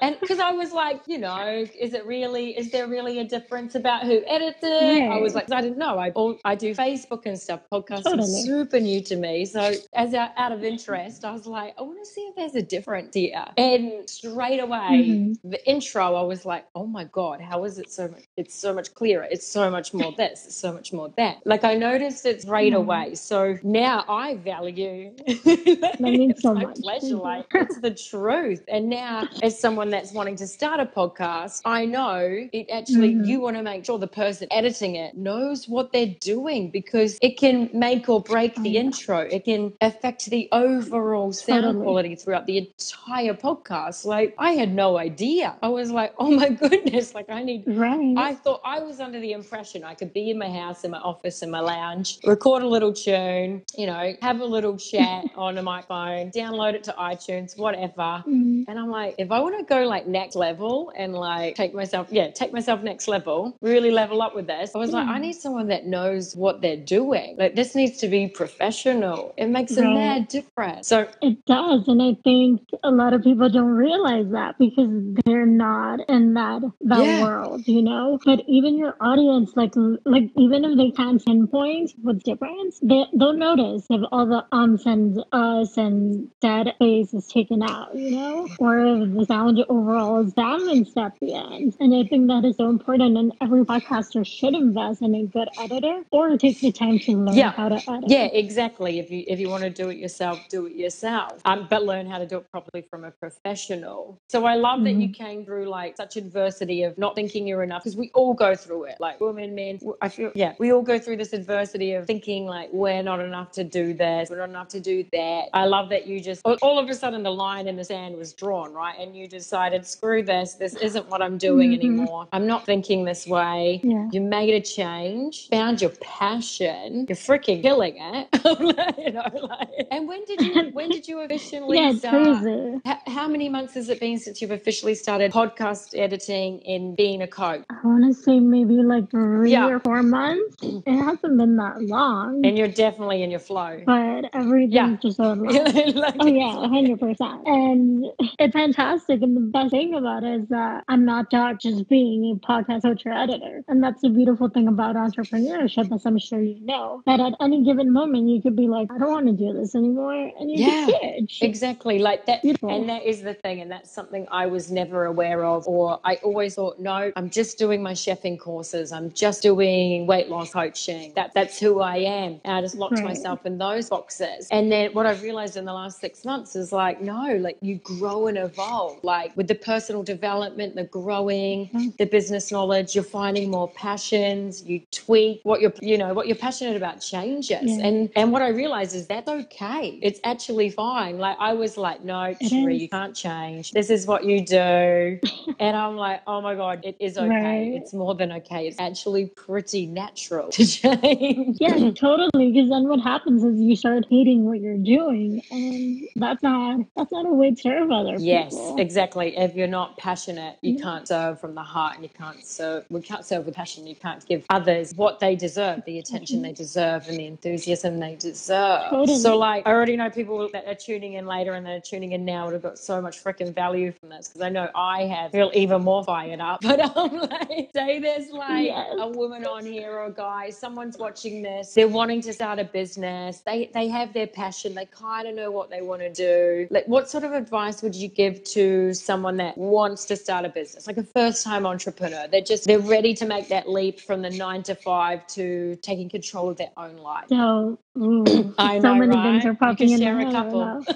And 0.00 0.18
because 0.20 0.38
I 0.38 0.52
was 0.52 0.72
like, 0.72 1.02
you 1.06 1.18
know, 1.18 1.66
is 1.78 1.94
it 1.94 2.06
really, 2.06 2.56
is 2.56 2.70
there 2.70 2.86
really 2.86 3.18
a 3.18 3.24
difference 3.24 3.74
about 3.74 4.04
who 4.04 4.22
edits 4.26 4.58
it? 4.62 5.10
I 5.10 5.18
was 5.18 5.34
like, 5.34 5.50
I 5.50 5.60
didn't 5.60 5.78
know. 5.78 5.98
I, 5.98 6.10
all, 6.10 6.38
I 6.44 6.54
do 6.54 6.74
Facebook 6.74 7.26
and 7.26 7.38
stuff. 7.38 7.60
Podcasts 7.72 8.04
Totally. 8.04 8.22
is 8.22 8.44
super 8.44 8.80
new 8.80 9.02
to 9.02 9.16
me. 9.16 9.44
So, 9.44 9.72
as 9.94 10.14
a, 10.14 10.32
out 10.36 10.52
of 10.52 10.64
interest, 10.64 10.85
I 10.88 11.32
was 11.32 11.46
like, 11.46 11.74
I 11.78 11.82
want 11.82 11.98
to 11.98 12.06
see 12.06 12.22
if 12.22 12.36
there's 12.36 12.54
a 12.54 12.62
different 12.62 13.14
here. 13.14 13.44
And 13.56 14.08
straight 14.08 14.60
away, 14.60 15.06
Mhm. 15.06 15.38
the 15.44 15.68
intro, 15.68 16.14
I 16.14 16.22
was 16.22 16.44
like, 16.46 16.66
oh 16.74 16.86
my 16.86 17.04
God, 17.04 17.40
how 17.40 17.64
is 17.64 17.78
it 17.78 17.90
so 17.90 18.08
much? 18.08 18.24
It's 18.36 18.54
so 18.54 18.72
much 18.74 18.94
clearer. 18.94 19.26
It's 19.30 19.46
so 19.46 19.70
much 19.70 19.92
more 19.94 20.12
this, 20.16 20.46
it's 20.46 20.56
so 20.56 20.72
much 20.72 20.92
more 20.92 21.10
that. 21.16 21.38
Like, 21.44 21.64
I 21.64 21.74
noticed 21.74 22.24
it 22.26 22.42
straight 22.42 22.72
Mhm. 22.72 22.76
away. 22.76 23.14
So 23.14 23.58
now 23.62 24.04
I 24.08 24.36
value. 24.36 25.12
That 25.26 25.96
means 26.00 26.42
so 26.42 26.54
my 26.54 26.62
much. 26.66 26.80
pleasure. 26.80 27.16
Like, 27.16 27.46
it's 27.54 27.78
the 27.80 27.90
truth. 27.94 28.62
And 28.68 28.88
now, 28.88 29.28
as 29.42 29.58
someone 29.58 29.90
that's 29.90 30.12
wanting 30.12 30.36
to 30.36 30.46
start 30.46 30.80
a 30.80 30.86
podcast, 30.86 31.62
I 31.64 31.84
know 31.86 32.48
it 32.52 32.70
actually, 32.70 33.14
Mhm. 33.14 33.26
you 33.26 33.40
want 33.40 33.56
to 33.56 33.62
make 33.62 33.84
sure 33.84 33.98
the 33.98 34.06
person 34.06 34.48
editing 34.50 34.96
it 34.96 35.16
knows 35.16 35.68
what 35.68 35.92
they're 35.92 36.14
doing 36.20 36.70
because 36.70 37.18
it 37.22 37.38
can 37.38 37.70
make 37.72 38.08
or 38.08 38.20
break 38.20 38.54
the 38.56 38.76
Oh, 38.78 38.80
intro. 38.82 39.18
It 39.20 39.44
can 39.44 39.72
affect 39.80 40.26
the 40.26 40.48
overall 40.52 40.75
sound 40.82 41.64
Totally. 41.64 41.82
quality 41.82 42.14
throughout 42.16 42.46
the 42.46 42.58
entire 42.58 43.34
podcast. 43.34 44.04
Like, 44.04 44.34
I 44.38 44.52
had 44.52 44.72
no 44.74 44.96
idea. 44.98 45.56
I 45.62 45.68
was 45.68 45.90
like, 45.90 46.14
oh 46.18 46.30
my 46.30 46.48
goodness, 46.50 47.14
like, 47.14 47.30
I 47.30 47.42
need 47.42 47.64
Right. 47.66 48.14
I 48.16 48.34
thought 48.34 48.60
I 48.64 48.80
was 48.80 49.00
under 49.00 49.20
the 49.20 49.32
impression 49.32 49.84
I 49.84 49.94
could 49.94 50.12
be 50.12 50.30
in 50.30 50.38
my 50.38 50.50
house, 50.50 50.84
in 50.84 50.90
my 50.90 50.98
office, 50.98 51.42
in 51.42 51.50
my 51.50 51.60
lounge, 51.60 52.18
record 52.24 52.62
a 52.62 52.68
little 52.68 52.92
tune, 52.92 53.62
you 53.76 53.86
know, 53.86 54.14
have 54.22 54.40
a 54.40 54.44
little 54.44 54.76
chat 54.76 55.24
on 55.36 55.58
a 55.58 55.62
microphone, 55.62 56.30
download 56.30 56.74
it 56.74 56.84
to 56.84 56.92
iTunes, 56.98 57.56
whatever. 57.58 58.22
Mm, 58.26 58.64
And 58.68 58.78
I'm 58.78 58.90
like, 58.90 59.14
if 59.18 59.30
I 59.30 59.40
want 59.40 59.58
to 59.58 59.64
go 59.64 59.84
like 59.86 60.06
next 60.06 60.36
level 60.36 60.92
and 60.96 61.12
like 61.14 61.54
take 61.56 61.74
myself, 61.74 62.08
yeah, 62.10 62.30
take 62.30 62.52
myself 62.52 62.82
next 62.82 63.08
level, 63.08 63.56
really 63.60 63.90
level 63.90 64.22
up 64.22 64.34
with 64.34 64.46
this, 64.46 64.72
I 64.74 64.78
was 64.78 64.92
like, 64.92 65.06
I 65.06 65.18
need 65.18 65.34
someone 65.34 65.68
that 65.68 65.86
knows 65.86 66.34
what 66.36 66.60
they're 66.60 66.76
doing. 66.76 67.36
Like, 67.38 67.54
this 67.54 67.74
needs 67.74 67.98
to 67.98 68.08
be 68.08 68.28
professional. 68.28 69.34
It 69.36 69.46
makes 69.48 69.76
a 69.76 69.82
Right. 69.82 69.94
mad 69.94 70.28
difference. 70.28 70.65
Express. 70.66 70.88
So 70.88 71.08
it 71.22 71.44
does. 71.46 71.88
And 71.88 72.02
I 72.02 72.16
think 72.24 72.60
a 72.82 72.90
lot 72.90 73.12
of 73.12 73.22
people 73.22 73.48
don't 73.48 73.74
realize 73.74 74.30
that 74.32 74.58
because 74.58 74.90
they're 75.24 75.46
not 75.46 76.00
in 76.08 76.34
that 76.34 76.62
that 76.82 77.04
yeah. 77.04 77.22
world, 77.22 77.66
you 77.66 77.82
know? 77.82 78.18
But 78.24 78.42
even 78.48 78.76
your 78.76 78.96
audience, 79.00 79.52
like 79.56 79.72
like 80.04 80.30
even 80.36 80.64
if 80.64 80.76
they 80.76 80.90
can't 80.90 81.24
pinpoint 81.24 81.92
what's 82.02 82.22
different, 82.22 82.74
they 82.82 83.04
they'll 83.14 83.32
notice 83.32 83.86
if 83.90 84.02
all 84.12 84.26
the 84.26 84.44
ums 84.52 84.86
and 84.86 85.22
us 85.32 85.76
and 85.76 86.28
dead 86.40 86.74
face 86.78 87.14
is 87.14 87.26
taken 87.26 87.62
out, 87.62 87.94
you 87.94 88.10
know? 88.12 88.48
Or 88.58 88.78
if 88.78 89.14
the 89.14 89.26
sound 89.26 89.64
overall 89.68 90.24
is 90.24 90.32
balanced 90.32 90.96
at 90.96 91.12
the 91.20 91.34
end. 91.34 91.76
And 91.80 91.94
I 91.94 92.08
think 92.08 92.28
that 92.28 92.44
is 92.44 92.56
so 92.56 92.68
important 92.68 93.16
and 93.16 93.32
every 93.40 93.64
podcaster 93.64 94.26
should 94.26 94.54
invest 94.54 95.02
in 95.02 95.14
a 95.14 95.24
good 95.26 95.48
editor 95.58 96.02
or 96.10 96.36
take 96.36 96.60
the 96.60 96.72
time 96.72 96.98
to 97.00 97.12
learn 97.12 97.36
yeah. 97.36 97.52
how 97.52 97.68
to 97.68 97.76
edit. 97.90 98.04
Yeah, 98.08 98.26
exactly. 98.26 98.98
If 98.98 99.10
you 99.10 99.24
if 99.26 99.38
you 99.38 99.48
want 99.48 99.62
to 99.62 99.70
do 99.70 99.88
it 99.88 99.98
yourself, 99.98 100.40
do 100.48 100.66
it 100.66 100.74
yourself. 100.74 101.40
Um, 101.44 101.66
but 101.68 101.84
learn 101.84 102.06
how 102.06 102.18
to 102.18 102.26
do 102.26 102.38
it 102.38 102.50
properly 102.50 102.82
from 102.82 103.04
a 103.04 103.10
professional. 103.10 104.20
So 104.28 104.44
I 104.44 104.54
love 104.54 104.76
mm-hmm. 104.76 104.84
that 104.84 104.92
you 104.92 105.08
mm-hmm. 105.08 105.24
came 105.24 105.44
through 105.44 105.66
like 105.66 105.96
such 105.96 106.16
adversity 106.16 106.82
of 106.82 106.96
not 106.98 107.14
thinking 107.14 107.46
you're 107.46 107.62
enough 107.62 107.84
because 107.84 107.96
we 107.96 108.10
all 108.14 108.34
go 108.34 108.54
through 108.54 108.84
it. 108.84 108.96
Like 109.00 109.20
women, 109.20 109.54
men, 109.54 109.80
I 110.00 110.08
feel 110.08 110.32
yeah, 110.34 110.54
we 110.58 110.72
all 110.72 110.82
go 110.82 110.98
through 110.98 111.16
this 111.16 111.32
adversity 111.32 111.92
of 111.92 112.06
thinking 112.06 112.46
like 112.46 112.70
we're 112.72 113.02
not 113.02 113.20
enough 113.20 113.52
to 113.52 113.64
do 113.64 113.94
this, 113.94 114.30
we're 114.30 114.38
not 114.38 114.50
enough 114.50 114.68
to 114.68 114.80
do 114.80 115.04
that. 115.12 115.46
I 115.52 115.66
love 115.66 115.88
that 115.90 116.06
you 116.06 116.20
just 116.20 116.42
all 116.44 116.78
of 116.78 116.88
a 116.88 116.94
sudden 116.94 117.22
the 117.22 117.32
line 117.32 117.68
in 117.68 117.76
the 117.76 117.84
sand 117.84 118.16
was 118.16 118.32
drawn, 118.32 118.72
right? 118.72 118.98
And 118.98 119.16
you 119.16 119.28
decided, 119.28 119.86
screw 119.86 120.22
this, 120.22 120.54
this 120.54 120.74
isn't 120.76 121.08
what 121.08 121.22
I'm 121.22 121.38
doing 121.38 121.70
mm-hmm. 121.70 121.80
anymore. 121.80 122.28
I'm 122.32 122.46
not 122.46 122.66
thinking 122.66 123.04
this 123.04 123.26
way. 123.26 123.80
Yeah. 123.82 124.08
You 124.12 124.20
made 124.20 124.54
a 124.54 124.60
change, 124.60 125.48
found 125.48 125.80
your 125.80 125.90
passion, 126.00 127.06
you're 127.08 127.16
freaking 127.16 127.62
killing 127.62 127.96
it. 127.98 128.28
you 128.98 129.12
know, 129.12 129.48
like, 129.48 129.68
and 129.90 130.08
when 130.08 130.24
did 130.24 130.35
you 130.40 130.70
when 130.72 130.90
did 130.90 131.08
you 131.08 131.20
officially 131.20 131.78
yeah, 131.78 131.92
start? 131.92 132.44
How, 132.84 132.98
how, 133.06 133.28
many 133.28 133.48
months 133.48 133.74
has 133.74 133.88
it 133.88 134.00
been 134.00 134.18
since 134.18 134.40
you've 134.40 134.50
officially 134.50 134.94
started 134.94 135.32
podcast 135.32 135.98
editing 135.98 136.62
and 136.66 136.96
being 136.96 137.22
a 137.22 137.26
coach? 137.26 137.64
I 137.70 137.74
want 137.84 138.04
to 138.04 138.14
say 138.14 138.40
maybe 138.40 138.74
like 138.74 139.10
three 139.10 139.52
yeah. 139.52 139.68
or 139.68 139.80
four 139.80 140.02
months. 140.02 140.56
It 140.86 141.02
hasn't 141.02 141.36
been 141.36 141.56
that 141.56 141.82
long. 141.82 142.44
And 142.44 142.56
you're 142.56 142.68
definitely 142.68 143.22
in 143.22 143.30
your 143.30 143.40
flow. 143.40 143.82
But 143.84 144.26
everything's 144.32 144.72
yeah. 144.74 144.96
just 145.02 145.16
so 145.16 145.32
like, 145.32 146.14
Oh 146.20 146.26
yeah, 146.26 146.52
hundred 146.68 147.00
percent. 147.00 147.42
And 147.46 148.04
it's 148.38 148.52
fantastic. 148.52 149.22
And 149.22 149.36
the 149.36 149.40
best 149.40 149.70
thing 149.70 149.94
about 149.94 150.22
it 150.22 150.42
is 150.42 150.48
that 150.50 150.84
I'm 150.88 151.04
not 151.04 151.30
just 151.30 151.88
being 151.88 152.38
a 152.38 152.46
podcast 152.46 152.82
coach 152.82 153.04
or 153.06 153.12
editor. 153.12 153.64
And 153.68 153.82
that's 153.82 154.02
the 154.02 154.10
beautiful 154.10 154.48
thing 154.48 154.68
about 154.68 154.96
entrepreneurship, 154.96 155.92
as 155.92 156.06
I'm 156.06 156.18
sure 156.18 156.40
you 156.40 156.60
know, 156.60 157.02
that 157.06 157.20
at 157.20 157.34
any 157.40 157.64
given 157.64 157.92
moment 157.92 158.28
you 158.28 158.40
could 158.40 158.56
be 158.56 158.68
like, 158.68 158.88
I 158.92 158.98
don't 158.98 159.10
want 159.10 159.26
to 159.26 159.32
do 159.32 159.52
this 159.52 159.74
anymore. 159.74 160.25
And 160.38 160.50
you 160.50 160.66
yeah, 160.66 161.20
just 161.20 161.42
Exactly. 161.42 161.98
Like 161.98 162.26
that. 162.26 162.42
Beautiful. 162.42 162.70
And 162.70 162.88
that 162.88 163.04
is 163.04 163.22
the 163.22 163.34
thing. 163.34 163.60
And 163.60 163.70
that's 163.70 163.90
something 163.90 164.26
I 164.30 164.46
was 164.46 164.70
never 164.70 165.06
aware 165.06 165.44
of. 165.44 165.66
Or 165.66 166.00
I 166.04 166.16
always 166.16 166.54
thought, 166.54 166.78
no, 166.78 167.12
I'm 167.16 167.30
just 167.30 167.58
doing 167.58 167.82
my 167.82 167.92
chefing 167.92 168.38
courses. 168.38 168.92
I'm 168.92 169.12
just 169.12 169.42
doing 169.42 170.06
weight 170.06 170.28
loss 170.28 170.52
coaching. 170.52 171.12
That 171.14 171.32
that's 171.34 171.58
who 171.58 171.80
I 171.80 171.96
am. 171.96 172.40
And 172.44 172.52
I 172.52 172.60
just 172.60 172.76
locked 172.76 172.94
right. 172.94 173.04
myself 173.04 173.46
in 173.46 173.58
those 173.58 173.88
boxes. 173.88 174.48
And 174.50 174.70
then 174.70 174.92
what 174.92 175.06
I've 175.06 175.22
realized 175.22 175.56
in 175.56 175.64
the 175.64 175.72
last 175.72 176.00
six 176.00 176.24
months 176.24 176.56
is 176.56 176.72
like, 176.72 177.00
no, 177.00 177.36
like 177.36 177.58
you 177.60 177.76
grow 177.76 178.26
and 178.26 178.38
evolve. 178.38 179.02
Like 179.02 179.36
with 179.36 179.48
the 179.48 179.54
personal 179.54 180.02
development, 180.02 180.74
the 180.74 180.84
growing, 180.84 181.68
mm-hmm. 181.68 181.88
the 181.98 182.06
business 182.06 182.52
knowledge, 182.52 182.94
you're 182.94 183.04
finding 183.04 183.50
more 183.50 183.70
passions, 183.72 184.62
you 184.64 184.80
tweak 184.90 185.40
what 185.44 185.60
you're, 185.60 185.72
you 185.80 185.98
know, 185.98 186.14
what 186.14 186.26
you're 186.26 186.36
passionate 186.36 186.76
about 186.76 187.00
changes. 187.00 187.62
Yeah. 187.62 187.86
And 187.86 188.10
and 188.16 188.32
what 188.32 188.42
I 188.42 188.48
realize 188.48 188.94
is 188.94 189.06
that's 189.06 189.28
okay. 189.28 189.98
It's 190.02 190.15
actually 190.24 190.70
fine. 190.70 191.18
Like 191.18 191.36
I 191.38 191.52
was 191.52 191.76
like, 191.76 192.04
no, 192.04 192.34
you 192.40 192.88
can't 192.88 193.14
change. 193.14 193.72
This 193.72 193.90
is 193.90 194.06
what 194.06 194.24
you 194.24 194.44
do. 194.44 194.56
and 195.58 195.76
I'm 195.76 195.96
like, 195.96 196.22
oh 196.26 196.40
my 196.40 196.54
God, 196.54 196.80
it 196.84 196.96
is 197.00 197.16
okay. 197.18 197.28
Right. 197.28 197.72
It's 197.74 197.92
more 197.92 198.14
than 198.14 198.32
okay. 198.32 198.66
It's 198.66 198.78
actually 198.80 199.26
pretty 199.26 199.86
natural 199.86 200.48
to 200.50 200.66
change. 200.80 201.58
Yeah, 201.60 201.90
totally. 201.92 202.52
Because 202.52 202.70
then 202.70 202.88
what 202.88 203.00
happens 203.00 203.42
is 203.44 203.58
you 203.60 203.76
start 203.76 204.06
hating 204.10 204.44
what 204.44 204.60
you're 204.60 204.76
doing. 204.76 205.42
And 205.50 206.08
that's 206.16 206.42
not 206.42 206.80
that's 206.96 207.12
not 207.12 207.26
a 207.26 207.32
way 207.32 207.50
to 207.50 207.60
serve 207.60 207.90
other 207.90 208.16
yes, 208.18 208.54
people. 208.54 208.76
Yes, 208.76 208.86
exactly. 208.86 209.36
If 209.36 209.54
you're 209.54 209.66
not 209.66 209.96
passionate, 209.98 210.56
you 210.62 210.78
can't 210.78 211.06
serve 211.06 211.40
from 211.40 211.54
the 211.54 211.62
heart 211.62 211.94
and 211.94 212.02
you 212.02 212.10
can't 212.10 212.44
serve 212.44 212.84
we 212.90 213.00
can't 213.00 213.24
serve 213.24 213.46
with 213.46 213.54
passion. 213.54 213.86
You 213.86 213.96
can't 213.96 214.24
give 214.26 214.44
others 214.50 214.92
what 214.94 215.20
they 215.20 215.36
deserve, 215.36 215.84
the 215.86 215.98
attention 215.98 216.36
mm-hmm. 216.36 216.46
they 216.46 216.52
deserve 216.52 217.08
and 217.08 217.18
the 217.18 217.26
enthusiasm 217.26 217.98
they 217.98 218.14
deserve. 218.14 218.90
Totally. 218.90 219.18
So 219.18 219.36
like 219.36 219.66
I 219.66 219.70
already 219.70 219.96
know 219.96 220.05
people 220.10 220.48
that 220.52 220.66
are 220.66 220.74
tuning 220.74 221.14
in 221.14 221.26
later 221.26 221.52
and 221.52 221.66
that 221.66 221.72
are 221.72 221.80
tuning 221.80 222.12
in 222.12 222.24
now 222.24 222.44
would 222.44 222.54
have 222.54 222.62
got 222.62 222.78
so 222.78 223.00
much 223.00 223.22
freaking 223.22 223.54
value 223.54 223.92
from 223.92 224.08
this 224.08 224.28
because 224.28 224.42
I 224.42 224.48
know 224.48 224.68
I 224.74 225.02
have 225.04 225.32
feel 225.32 225.50
even 225.54 225.82
more 225.82 226.04
fired 226.04 226.40
up. 226.40 226.62
But 226.66 226.96
I'm 226.96 227.16
like, 227.16 227.70
say 227.74 228.00
there's 228.00 228.30
like 228.30 228.66
yes. 228.66 228.94
a 228.98 229.08
woman 229.08 229.46
on 229.46 229.64
here 229.64 229.92
or 229.92 230.06
a 230.06 230.12
guy, 230.12 230.50
someone's 230.50 230.98
watching 230.98 231.42
this, 231.42 231.74
they're 231.74 231.88
wanting 231.88 232.20
to 232.22 232.32
start 232.32 232.58
a 232.58 232.64
business, 232.64 233.40
they 233.40 233.70
they 233.72 233.88
have 233.88 234.12
their 234.12 234.26
passion, 234.26 234.74
they 234.74 234.86
kind 234.86 235.28
of 235.28 235.34
know 235.34 235.50
what 235.50 235.70
they 235.70 235.82
want 235.82 236.02
to 236.02 236.12
do. 236.12 236.66
Like 236.70 236.86
what 236.86 237.08
sort 237.08 237.24
of 237.24 237.32
advice 237.32 237.82
would 237.82 237.94
you 237.94 238.08
give 238.08 238.42
to 238.44 238.92
someone 238.94 239.36
that 239.36 239.56
wants 239.56 240.04
to 240.06 240.16
start 240.16 240.44
a 240.44 240.48
business, 240.48 240.86
like 240.86 240.98
a 240.98 241.04
first 241.04 241.44
time 241.44 241.66
entrepreneur? 241.66 242.26
They're 242.28 242.40
just 242.40 242.64
they're 242.64 242.78
ready 242.78 243.14
to 243.14 243.26
make 243.26 243.48
that 243.48 243.68
leap 243.68 244.00
from 244.00 244.22
the 244.22 244.30
nine 244.30 244.62
to 244.64 244.74
five 244.74 245.26
to 245.28 245.76
taking 245.82 246.08
control 246.08 246.50
of 246.50 246.56
their 246.56 246.72
own 246.76 246.96
life. 246.96 247.26
So 247.28 247.78
Ooh, 247.96 248.54
I 248.58 248.80
so 248.80 248.94
many 248.94 249.14
right? 249.14 249.40
things 249.40 249.44
are 249.46 249.54
popping 249.54 249.90
in 249.90 250.00
share 250.00 250.20
a 250.20 250.30
couple. 250.30 250.84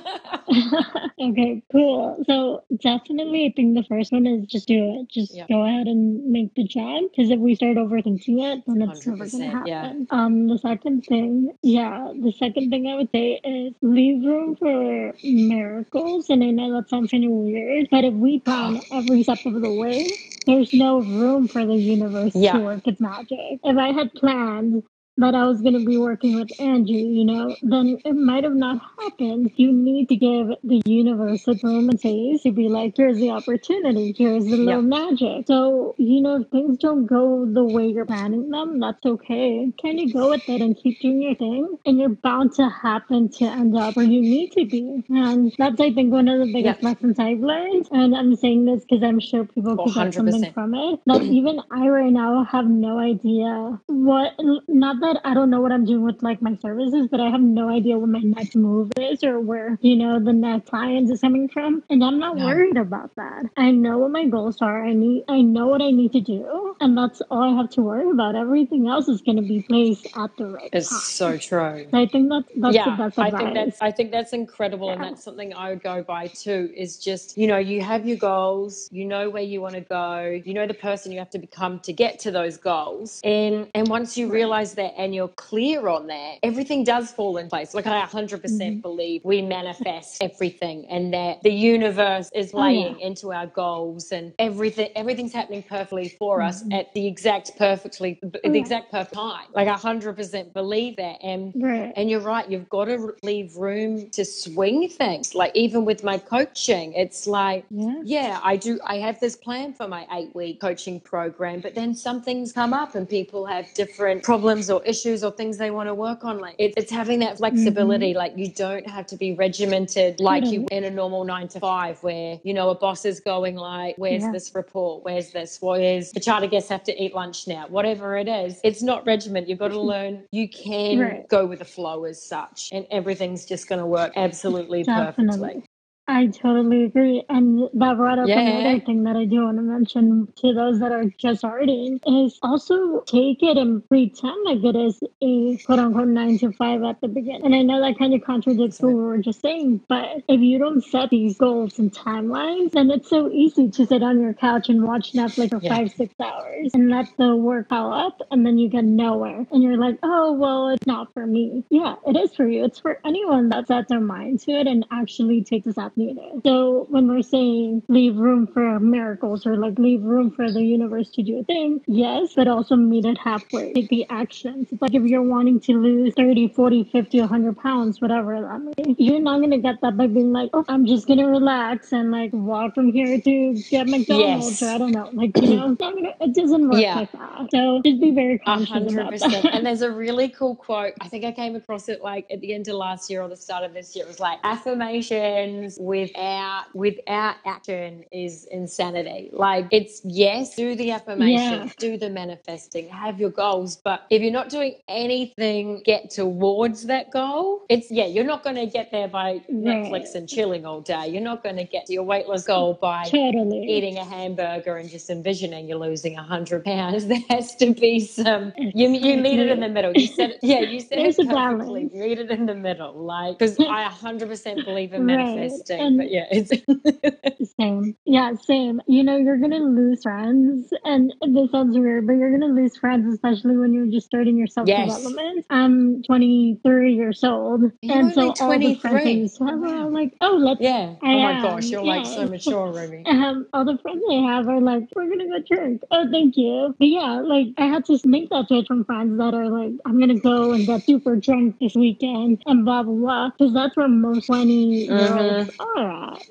okay, 1.20 1.62
cool. 1.70 2.22
So 2.26 2.64
definitely, 2.80 3.46
I 3.46 3.52
think 3.54 3.76
the 3.76 3.84
first 3.84 4.12
one 4.12 4.26
is 4.26 4.46
just 4.46 4.66
do 4.68 5.00
it. 5.00 5.08
Just 5.08 5.36
go 5.48 5.64
ahead 5.64 5.86
and 5.86 6.30
make 6.30 6.54
the 6.54 6.64
jump. 6.64 7.12
Because 7.12 7.30
if 7.30 7.38
we 7.38 7.54
start 7.54 7.76
overthinking 7.76 8.40
it, 8.40 8.64
then 8.66 8.82
it's 8.82 9.06
never 9.06 9.26
going 9.28 9.30
to 9.30 9.50
happen. 9.50 9.66
Yeah. 9.66 9.94
Um, 10.10 10.48
the 10.48 10.58
second 10.58 11.02
thing, 11.02 11.52
yeah, 11.62 12.12
the 12.14 12.32
second 12.32 12.70
thing 12.70 12.86
I 12.86 12.96
would 12.96 13.10
say 13.12 13.40
is 13.44 13.74
leave 13.80 14.24
room 14.24 14.56
for 14.56 15.14
miracles. 15.22 16.28
And 16.30 16.42
I 16.42 16.50
know 16.50 16.74
that 16.76 16.90
sounds 16.90 17.10
kind 17.10 17.24
of 17.24 17.30
weird, 17.30 17.88
but 17.90 18.04
if 18.04 18.14
we 18.14 18.40
plan 18.40 18.80
every 18.92 19.22
step 19.22 19.44
of 19.46 19.60
the 19.60 19.72
way, 19.72 20.10
there's 20.46 20.72
no 20.72 21.00
room 21.00 21.48
for 21.48 21.64
the 21.64 21.76
universe 21.76 22.32
yeah. 22.34 22.54
to 22.54 22.60
work 22.60 22.86
its 22.86 23.00
magic. 23.00 23.60
If 23.62 23.76
I 23.76 23.92
had 23.92 24.12
planned 24.14 24.82
that 25.16 25.34
I 25.34 25.44
was 25.44 25.60
going 25.60 25.78
to 25.78 25.84
be 25.84 25.98
working 25.98 26.36
with 26.36 26.48
Angie, 26.60 26.92
you 26.92 27.24
know, 27.24 27.54
then 27.62 27.98
it 28.04 28.14
might 28.14 28.44
have 28.44 28.54
not 28.54 28.80
happened. 28.98 29.50
You 29.56 29.72
need 29.72 30.08
to 30.08 30.16
give 30.16 30.48
the 30.64 30.80
universe 30.86 31.46
a 31.46 31.54
room 31.62 31.90
and 31.90 31.98
space 31.98 32.42
to 32.42 32.52
be 32.52 32.68
like, 32.68 32.94
here's 32.96 33.18
the 33.18 33.30
opportunity, 33.30 34.14
here's 34.16 34.44
the 34.44 34.56
little 34.56 34.82
yep. 34.82 35.10
magic. 35.10 35.46
So, 35.46 35.94
you 35.98 36.22
know, 36.22 36.40
if 36.40 36.48
things 36.48 36.78
don't 36.78 37.06
go 37.06 37.46
the 37.46 37.64
way 37.64 37.86
you're 37.86 38.06
planning 38.06 38.50
them, 38.50 38.80
that's 38.80 39.04
okay. 39.04 39.72
Can 39.80 39.98
you 39.98 40.12
go 40.12 40.30
with 40.30 40.48
it 40.48 40.62
and 40.62 40.76
keep 40.76 41.00
doing 41.00 41.22
your 41.22 41.34
thing? 41.34 41.76
And 41.84 41.98
you're 41.98 42.08
bound 42.08 42.54
to 42.54 42.68
happen 42.68 43.28
to 43.32 43.44
end 43.44 43.76
up 43.76 43.96
where 43.96 44.06
you 44.06 44.20
need 44.20 44.52
to 44.52 44.64
be. 44.64 45.04
And 45.10 45.52
that's, 45.58 45.80
I 45.80 45.92
think, 45.92 46.12
one 46.12 46.28
of 46.28 46.38
the 46.40 46.52
biggest 46.52 46.82
yep. 46.82 46.82
lessons 46.82 47.18
I've 47.18 47.40
learned. 47.40 47.88
And 47.90 48.16
I'm 48.16 48.36
saying 48.36 48.64
this 48.64 48.84
because 48.84 49.02
I'm 49.02 49.20
sure 49.20 49.44
people 49.44 49.76
could 49.76 49.94
get 49.94 50.14
something 50.14 50.52
from 50.52 50.74
it. 50.74 51.00
That 51.06 51.22
even 51.22 51.60
I 51.70 51.88
right 51.88 52.12
now 52.12 52.44
have 52.44 52.66
no 52.66 52.98
idea 52.98 53.80
what, 53.86 54.32
not 54.68 54.99
that 55.00 55.20
I 55.24 55.34
don't 55.34 55.50
know 55.50 55.60
what 55.60 55.72
I'm 55.72 55.84
doing 55.84 56.02
with 56.04 56.22
like 56.22 56.40
my 56.42 56.56
services, 56.56 57.08
but 57.10 57.20
I 57.20 57.30
have 57.30 57.40
no 57.40 57.68
idea 57.68 57.98
what 57.98 58.08
my 58.08 58.20
next 58.20 58.54
move 58.56 58.90
is 58.98 59.22
or 59.24 59.40
where, 59.40 59.78
you 59.80 59.96
know, 59.96 60.18
the 60.22 60.32
next 60.32 60.70
clients 60.70 61.10
is 61.10 61.20
coming 61.20 61.48
from. 61.48 61.82
And 61.90 62.02
I'm 62.04 62.18
not 62.18 62.36
worried 62.36 62.76
about 62.76 63.14
that. 63.16 63.44
I 63.56 63.70
know 63.70 63.98
what 63.98 64.10
my 64.10 64.26
goals 64.26 64.60
are. 64.60 64.84
I 64.84 64.92
need 64.92 65.24
I 65.28 65.40
know 65.40 65.66
what 65.66 65.82
I 65.82 65.90
need 65.90 66.12
to 66.12 66.20
do. 66.20 66.76
And 66.80 66.96
that's 66.96 67.20
all 67.30 67.42
I 67.42 67.56
have 67.56 67.70
to 67.70 67.82
worry 67.82 68.10
about. 68.10 68.34
Everything 68.34 68.88
else 68.88 69.08
is 69.08 69.20
gonna 69.20 69.42
be 69.42 69.62
placed 69.62 70.06
at 70.16 70.36
the 70.36 70.46
right 70.46 70.70
It's 70.72 70.88
time. 70.88 71.00
so 71.00 71.36
true. 71.38 71.86
I 71.92 72.06
think 72.06 72.28
that's 72.30 72.48
that's 72.56 72.74
yeah, 72.76 72.84
the 72.96 73.02
best 73.04 73.18
I 73.18 73.30
think 73.30 73.54
that's 73.54 73.82
I 73.82 73.90
think 73.90 74.10
that's 74.10 74.32
incredible 74.32 74.86
yeah. 74.88 74.94
and 74.94 75.04
that's 75.04 75.24
something 75.24 75.54
I 75.54 75.70
would 75.70 75.82
go 75.82 76.02
by 76.02 76.28
too, 76.28 76.70
is 76.76 76.98
just, 76.98 77.36
you 77.36 77.46
know, 77.46 77.58
you 77.58 77.82
have 77.82 78.06
your 78.06 78.16
goals, 78.16 78.88
you 78.92 79.04
know 79.04 79.30
where 79.30 79.42
you 79.42 79.60
want 79.60 79.74
to 79.74 79.80
go, 79.80 80.40
you 80.44 80.54
know 80.54 80.66
the 80.66 80.74
person 80.74 81.12
you 81.12 81.18
have 81.18 81.30
to 81.30 81.38
become 81.38 81.80
to 81.80 81.92
get 81.92 82.18
to 82.20 82.30
those 82.30 82.56
goals. 82.56 83.20
And 83.24 83.68
and 83.74 83.88
once 83.88 84.16
you 84.16 84.30
realize 84.30 84.74
that 84.74 84.89
and 84.96 85.14
you're 85.14 85.28
clear 85.28 85.88
on 85.88 86.06
that, 86.08 86.38
everything 86.42 86.84
does 86.84 87.10
fall 87.10 87.36
in 87.36 87.48
place. 87.48 87.74
Like 87.74 87.86
I 87.86 88.00
100% 88.02 88.40
mm 88.40 88.74
hmm 88.74 88.80
believe 88.80 89.20
we 89.24 89.42
manifest 89.42 90.22
everything 90.22 90.86
and 90.90 91.12
that 91.12 91.42
the 91.42 91.50
universe 91.50 92.30
is 92.34 92.52
laying 92.54 92.94
oh, 92.94 92.98
yeah. 92.98 93.06
into 93.06 93.32
our 93.32 93.46
goals 93.46 94.10
and 94.12 94.32
everything 94.38 94.90
everything's 94.96 95.32
happening 95.32 95.62
perfectly 95.62 96.08
for 96.08 96.38
mm-hmm. 96.38 96.48
us 96.48 96.64
at 96.72 96.92
the 96.94 97.06
exact 97.06 97.56
perfectly 97.56 98.18
the 98.22 98.40
oh, 98.44 98.52
exact 98.52 98.90
perfect 98.90 99.14
time. 99.14 99.46
Like 99.54 99.68
I 99.68 99.76
100% 99.76 100.52
believe 100.52 100.96
that 100.96 101.22
and 101.22 101.52
right. 101.56 101.92
and 101.96 102.10
you're 102.10 102.20
right, 102.20 102.50
you've 102.50 102.68
got 102.68 102.86
to 102.86 103.14
leave 103.22 103.56
room 103.56 104.10
to 104.10 104.24
swing 104.24 104.88
things. 104.88 105.34
Like 105.34 105.52
even 105.54 105.84
with 105.84 106.02
my 106.02 106.18
coaching, 106.18 106.92
it's 106.94 107.26
like 107.26 107.64
yeah, 107.70 108.00
yeah 108.04 108.40
I 108.42 108.56
do 108.56 108.78
I 108.84 108.96
have 108.96 109.20
this 109.20 109.36
plan 109.36 109.72
for 109.72 109.88
my 109.88 110.06
8 110.12 110.34
week 110.34 110.60
coaching 110.60 111.00
program, 111.00 111.60
but 111.60 111.74
then 111.74 111.94
some 111.94 112.22
things 112.22 112.52
come 112.52 112.72
up 112.72 112.94
and 112.94 113.08
people 113.08 113.46
have 113.46 113.66
different 113.74 114.22
problems 114.22 114.70
or 114.70 114.79
or 114.80 114.84
issues 114.86 115.22
or 115.22 115.30
things 115.30 115.58
they 115.58 115.70
want 115.70 115.88
to 115.88 115.94
work 115.94 116.24
on. 116.24 116.38
Like 116.38 116.56
it, 116.58 116.74
it's 116.76 116.90
having 116.90 117.20
that 117.20 117.38
flexibility. 117.38 118.10
Mm-hmm. 118.10 118.18
Like 118.18 118.32
you 118.36 118.52
don't 118.52 118.88
have 118.88 119.06
to 119.06 119.16
be 119.16 119.34
regimented 119.34 120.20
like 120.20 120.44
you 120.46 120.66
in 120.70 120.84
a 120.84 120.90
normal 120.90 121.24
nine 121.24 121.48
to 121.48 121.60
five 121.60 122.02
where, 122.02 122.38
you 122.42 122.54
know, 122.54 122.70
a 122.70 122.74
boss 122.74 123.04
is 123.04 123.20
going 123.20 123.56
like, 123.56 123.94
where's 123.98 124.22
yeah. 124.22 124.32
this 124.32 124.54
report? 124.54 125.04
Where's 125.04 125.32
this? 125.32 125.58
Where's 125.60 126.12
the 126.12 126.20
charter 126.20 126.46
guests 126.46 126.68
have 126.70 126.84
to 126.84 127.02
eat 127.02 127.14
lunch 127.14 127.46
now? 127.46 127.66
Whatever 127.68 128.16
it 128.16 128.28
is, 128.28 128.60
it's 128.64 128.82
not 128.82 129.06
regiment. 129.06 129.48
You've 129.48 129.58
got 129.58 129.68
to 129.68 129.80
learn 129.80 130.24
you 130.32 130.48
can 130.48 130.98
right. 130.98 131.28
go 131.28 131.46
with 131.46 131.60
the 131.60 131.64
flow 131.64 132.04
as 132.04 132.22
such 132.22 132.70
and 132.72 132.86
everything's 132.90 133.44
just 133.44 133.68
going 133.68 133.78
to 133.78 133.86
work 133.86 134.12
absolutely 134.16 134.82
Definitely. 134.82 135.38
perfectly. 135.38 135.69
I 136.10 136.26
totally 136.26 136.84
agree. 136.84 137.24
And 137.28 137.68
that 137.74 137.96
brought 137.96 138.18
up 138.18 138.26
yeah. 138.26 138.40
another 138.40 138.80
thing 138.84 139.04
that 139.04 139.14
I 139.14 139.26
do 139.26 139.44
want 139.44 139.58
to 139.58 139.62
mention 139.62 140.26
to 140.38 140.52
those 140.52 140.80
that 140.80 140.90
are 140.90 141.04
just 141.04 141.38
starting 141.38 142.00
is 142.04 142.36
also 142.42 143.02
take 143.02 143.44
it 143.44 143.56
and 143.56 143.86
pretend 143.88 144.44
like 144.44 144.64
it 144.64 144.74
is 144.74 145.00
a 145.22 145.56
quote 145.64 145.78
unquote 145.78 146.08
nine 146.08 146.36
to 146.38 146.50
five 146.50 146.82
at 146.82 147.00
the 147.00 147.06
beginning. 147.06 147.44
And 147.44 147.54
I 147.54 147.62
know 147.62 147.80
that 147.80 147.96
kind 147.96 148.12
of 148.12 148.24
contradicts 148.24 148.80
what 148.80 148.88
we 148.88 149.00
were 149.00 149.18
just 149.18 149.40
saying, 149.40 149.82
but 149.88 150.24
if 150.26 150.40
you 150.40 150.58
don't 150.58 150.84
set 150.84 151.10
these 151.10 151.38
goals 151.38 151.78
and 151.78 151.92
timelines, 151.92 152.72
then 152.72 152.90
it's 152.90 153.08
so 153.08 153.30
easy 153.30 153.70
to 153.70 153.86
sit 153.86 154.02
on 154.02 154.20
your 154.20 154.34
couch 154.34 154.68
and 154.68 154.82
watch 154.82 155.12
Netflix 155.12 155.50
for 155.50 155.60
yeah. 155.62 155.76
five, 155.76 155.92
six 155.92 156.12
hours 156.18 156.72
and 156.74 156.90
let 156.90 157.06
the 157.18 157.36
work 157.36 157.68
pile 157.68 157.92
up 157.92 158.20
and 158.32 158.44
then 158.44 158.58
you 158.58 158.68
get 158.68 158.84
nowhere. 158.84 159.46
And 159.52 159.62
you're 159.62 159.78
like, 159.78 160.00
oh, 160.02 160.32
well, 160.32 160.70
it's 160.70 160.88
not 160.88 161.14
for 161.14 161.24
me. 161.24 161.64
Yeah, 161.70 161.94
it 162.04 162.16
is 162.16 162.34
for 162.34 162.48
you. 162.48 162.64
It's 162.64 162.80
for 162.80 162.98
anyone 163.04 163.50
that 163.50 163.68
sets 163.68 163.90
their 163.90 164.00
mind 164.00 164.40
to 164.40 164.52
it 164.52 164.66
and 164.66 164.84
actually 164.90 165.44
takes 165.44 165.66
this 165.66 165.78
app 165.78 165.96
needed. 166.06 166.42
So 166.44 166.86
when 166.88 167.08
we're 167.08 167.22
saying 167.22 167.82
leave 167.88 168.16
room 168.16 168.46
for 168.46 168.80
miracles 168.80 169.46
or 169.46 169.56
like 169.56 169.78
leave 169.78 170.02
room 170.02 170.30
for 170.30 170.50
the 170.50 170.62
universe 170.62 171.10
to 171.10 171.22
do 171.22 171.40
a 171.40 171.44
thing, 171.44 171.80
yes, 171.86 172.34
but 172.34 172.48
also 172.48 172.76
meet 172.76 173.04
it 173.04 173.18
halfway. 173.18 173.72
Take 173.72 173.88
the 173.88 174.06
actions. 174.10 174.68
It's 174.70 174.82
like 174.82 174.94
if 174.94 175.02
you're 175.02 175.22
wanting 175.22 175.60
to 175.60 175.72
lose 175.72 176.14
30, 176.14 176.48
40, 176.48 176.84
50, 176.84 177.20
100 177.20 177.58
pounds, 177.58 178.00
whatever 178.00 178.40
that 178.40 178.60
may 178.60 178.94
be, 178.94 179.02
you're 179.02 179.20
not 179.20 179.38
going 179.38 179.50
to 179.50 179.58
get 179.58 179.80
that 179.82 179.96
by 179.96 180.06
being 180.06 180.32
like, 180.32 180.50
oh, 180.52 180.64
I'm 180.68 180.86
just 180.86 181.06
going 181.06 181.18
to 181.18 181.26
relax 181.26 181.92
and 181.92 182.10
like 182.10 182.32
walk 182.32 182.74
from 182.74 182.92
here 182.92 183.20
to 183.20 183.54
get 183.70 183.88
McDonald's 183.88 184.60
yes. 184.60 184.62
or 184.62 184.74
I 184.74 184.78
don't 184.78 184.92
know. 184.92 185.10
Like, 185.12 185.36
you 185.36 185.56
know, 185.56 185.74
gonna, 185.74 186.14
it 186.20 186.34
doesn't 186.34 186.68
work 186.68 186.80
yeah. 186.80 186.94
like 187.00 187.12
that. 187.12 187.48
So 187.50 187.80
just 187.84 188.00
be 188.00 188.10
very 188.10 188.38
conscious 188.38 188.70
100%. 188.70 188.92
about 188.92 189.18
that. 189.18 189.54
and 189.54 189.66
there's 189.66 189.82
a 189.82 189.90
really 189.90 190.28
cool 190.28 190.56
quote. 190.56 190.94
I 191.00 191.08
think 191.08 191.24
I 191.24 191.32
came 191.32 191.56
across 191.56 191.88
it 191.88 192.02
like 192.02 192.26
at 192.30 192.40
the 192.40 192.54
end 192.54 192.68
of 192.68 192.74
last 192.74 193.10
year 193.10 193.22
or 193.22 193.28
the 193.28 193.36
start 193.36 193.64
of 193.64 193.74
this 193.74 193.94
year. 193.94 194.04
It 194.04 194.08
was 194.08 194.20
like 194.20 194.38
affirmations 194.44 195.78
without 195.80 196.66
without 196.74 197.36
action 197.46 198.04
is 198.12 198.46
insanity. 198.50 199.30
Like 199.32 199.66
it's 199.72 200.02
yes, 200.04 200.54
do 200.54 200.74
the 200.74 200.90
affirmation, 200.90 201.66
yeah. 201.66 201.72
do 201.78 201.96
the 201.96 202.10
manifesting, 202.10 202.88
have 202.90 203.18
your 203.18 203.30
goals, 203.30 203.76
but 203.76 204.06
if 204.10 204.20
you're 204.20 204.30
not 204.30 204.50
doing 204.50 204.76
anything 204.88 205.82
get 205.84 206.10
towards 206.10 206.84
that 206.86 207.10
goal, 207.10 207.64
it's 207.70 207.90
yeah, 207.90 208.04
you're 208.04 208.24
not 208.24 208.44
going 208.44 208.56
to 208.56 208.66
get 208.66 208.90
there 208.90 209.08
by 209.08 209.32
right. 209.32 209.50
Netflix 209.50 210.14
and 210.14 210.28
chilling 210.28 210.66
all 210.66 210.82
day. 210.82 211.08
You're 211.08 211.22
not 211.22 211.42
going 211.42 211.56
to 211.56 211.64
get 211.64 211.86
to 211.86 211.94
your 211.94 212.02
weight 212.04 212.28
loss 212.28 212.44
goal 212.44 212.74
by 212.74 213.04
totally. 213.04 213.64
eating 213.64 213.96
a 213.96 214.04
hamburger 214.04 214.76
and 214.76 214.88
just 214.88 215.08
envisioning 215.08 215.66
you're 215.66 215.78
losing 215.78 216.16
a 216.18 216.22
hundred 216.22 216.64
pounds. 216.64 217.06
There 217.10 217.18
has 217.28 217.56
to 217.56 217.74
be 217.74 217.98
some. 218.00 218.52
You 218.56 218.88
you 218.90 219.16
need 219.16 219.40
it 219.40 219.48
in 219.48 219.60
the 219.60 219.68
middle. 219.68 219.92
You 219.96 220.06
said 220.06 220.38
yeah, 220.42 220.60
you 220.60 220.80
said 220.80 220.98
There's 220.98 221.18
it 221.18 221.28
perfectly. 221.28 221.90
You 221.92 222.02
need 222.06 222.18
it 222.20 222.30
in 222.30 222.46
the 222.46 222.54
middle, 222.54 222.94
like 222.94 223.38
because 223.38 223.58
I 223.58 223.88
100% 223.88 224.64
believe 224.64 224.92
in 224.92 225.06
manifesting. 225.06 225.69
Right. 225.70 225.96
But 225.96 226.10
yeah, 226.10 226.26
it's 226.30 227.54
same. 227.58 227.96
Yeah, 228.04 228.34
same. 228.34 228.80
You 228.86 229.02
know, 229.02 229.16
you're 229.16 229.38
gonna 229.38 229.58
lose 229.58 230.02
friends, 230.02 230.72
and 230.84 231.12
this 231.28 231.50
sounds 231.50 231.78
weird, 231.78 232.06
but 232.06 232.14
you're 232.14 232.30
gonna 232.30 232.52
lose 232.52 232.76
friends, 232.76 233.12
especially 233.12 233.56
when 233.56 233.72
you're 233.72 233.86
just 233.86 234.06
starting 234.06 234.36
your 234.36 234.46
self 234.46 234.66
development. 234.66 235.36
Yes. 235.36 235.44
I'm 235.50 236.02
23 236.04 236.94
years 236.94 237.22
old, 237.24 237.62
you're 237.82 237.96
and 237.96 238.12
so 238.12 238.32
all 238.40 238.58
the 238.58 238.74
friends 238.76 239.06
I 239.06 239.10
used 239.10 239.36
to 239.38 239.44
have 239.44 239.62
are 239.62 239.90
like, 239.90 240.14
oh, 240.20 240.36
let's. 240.36 240.60
Yeah. 240.60 240.94
I 241.02 241.12
oh 241.14 241.18
my 241.18 241.32
am. 241.32 241.42
gosh, 241.42 241.66
you're 241.66 241.84
yeah. 241.84 241.96
like 241.96 242.06
so 242.06 242.26
mature, 242.28 242.72
Rubi. 242.72 243.04
um, 243.06 243.46
all 243.52 243.64
the 243.64 243.78
friends 243.78 244.02
I 244.10 244.14
have 244.34 244.48
are 244.48 244.60
like, 244.60 244.84
we're 244.94 245.08
gonna 245.08 245.28
go 245.28 245.38
drink. 245.46 245.82
Oh, 245.90 246.06
thank 246.10 246.36
you. 246.36 246.74
But 246.78 246.88
yeah, 246.88 247.20
like 247.20 247.48
I 247.58 247.66
had 247.66 247.84
to 247.86 247.98
make 248.04 248.30
that 248.30 248.48
switch 248.48 248.66
from 248.66 248.84
friends 248.84 249.18
that 249.18 249.34
are 249.34 249.48
like, 249.48 249.72
I'm 249.86 249.98
gonna 249.98 250.18
go 250.18 250.52
and 250.52 250.66
get 250.66 250.84
super 250.84 251.16
drunk 251.16 251.56
this 251.60 251.74
weekend 251.74 252.42
and 252.46 252.64
blah 252.64 252.82
blah 252.82 252.94
blah, 252.94 253.30
because 253.30 253.52
that's 253.52 253.76
where 253.76 253.88
most 253.88 254.26
20 254.26 254.86
year 254.86 255.16
olds 255.16 255.50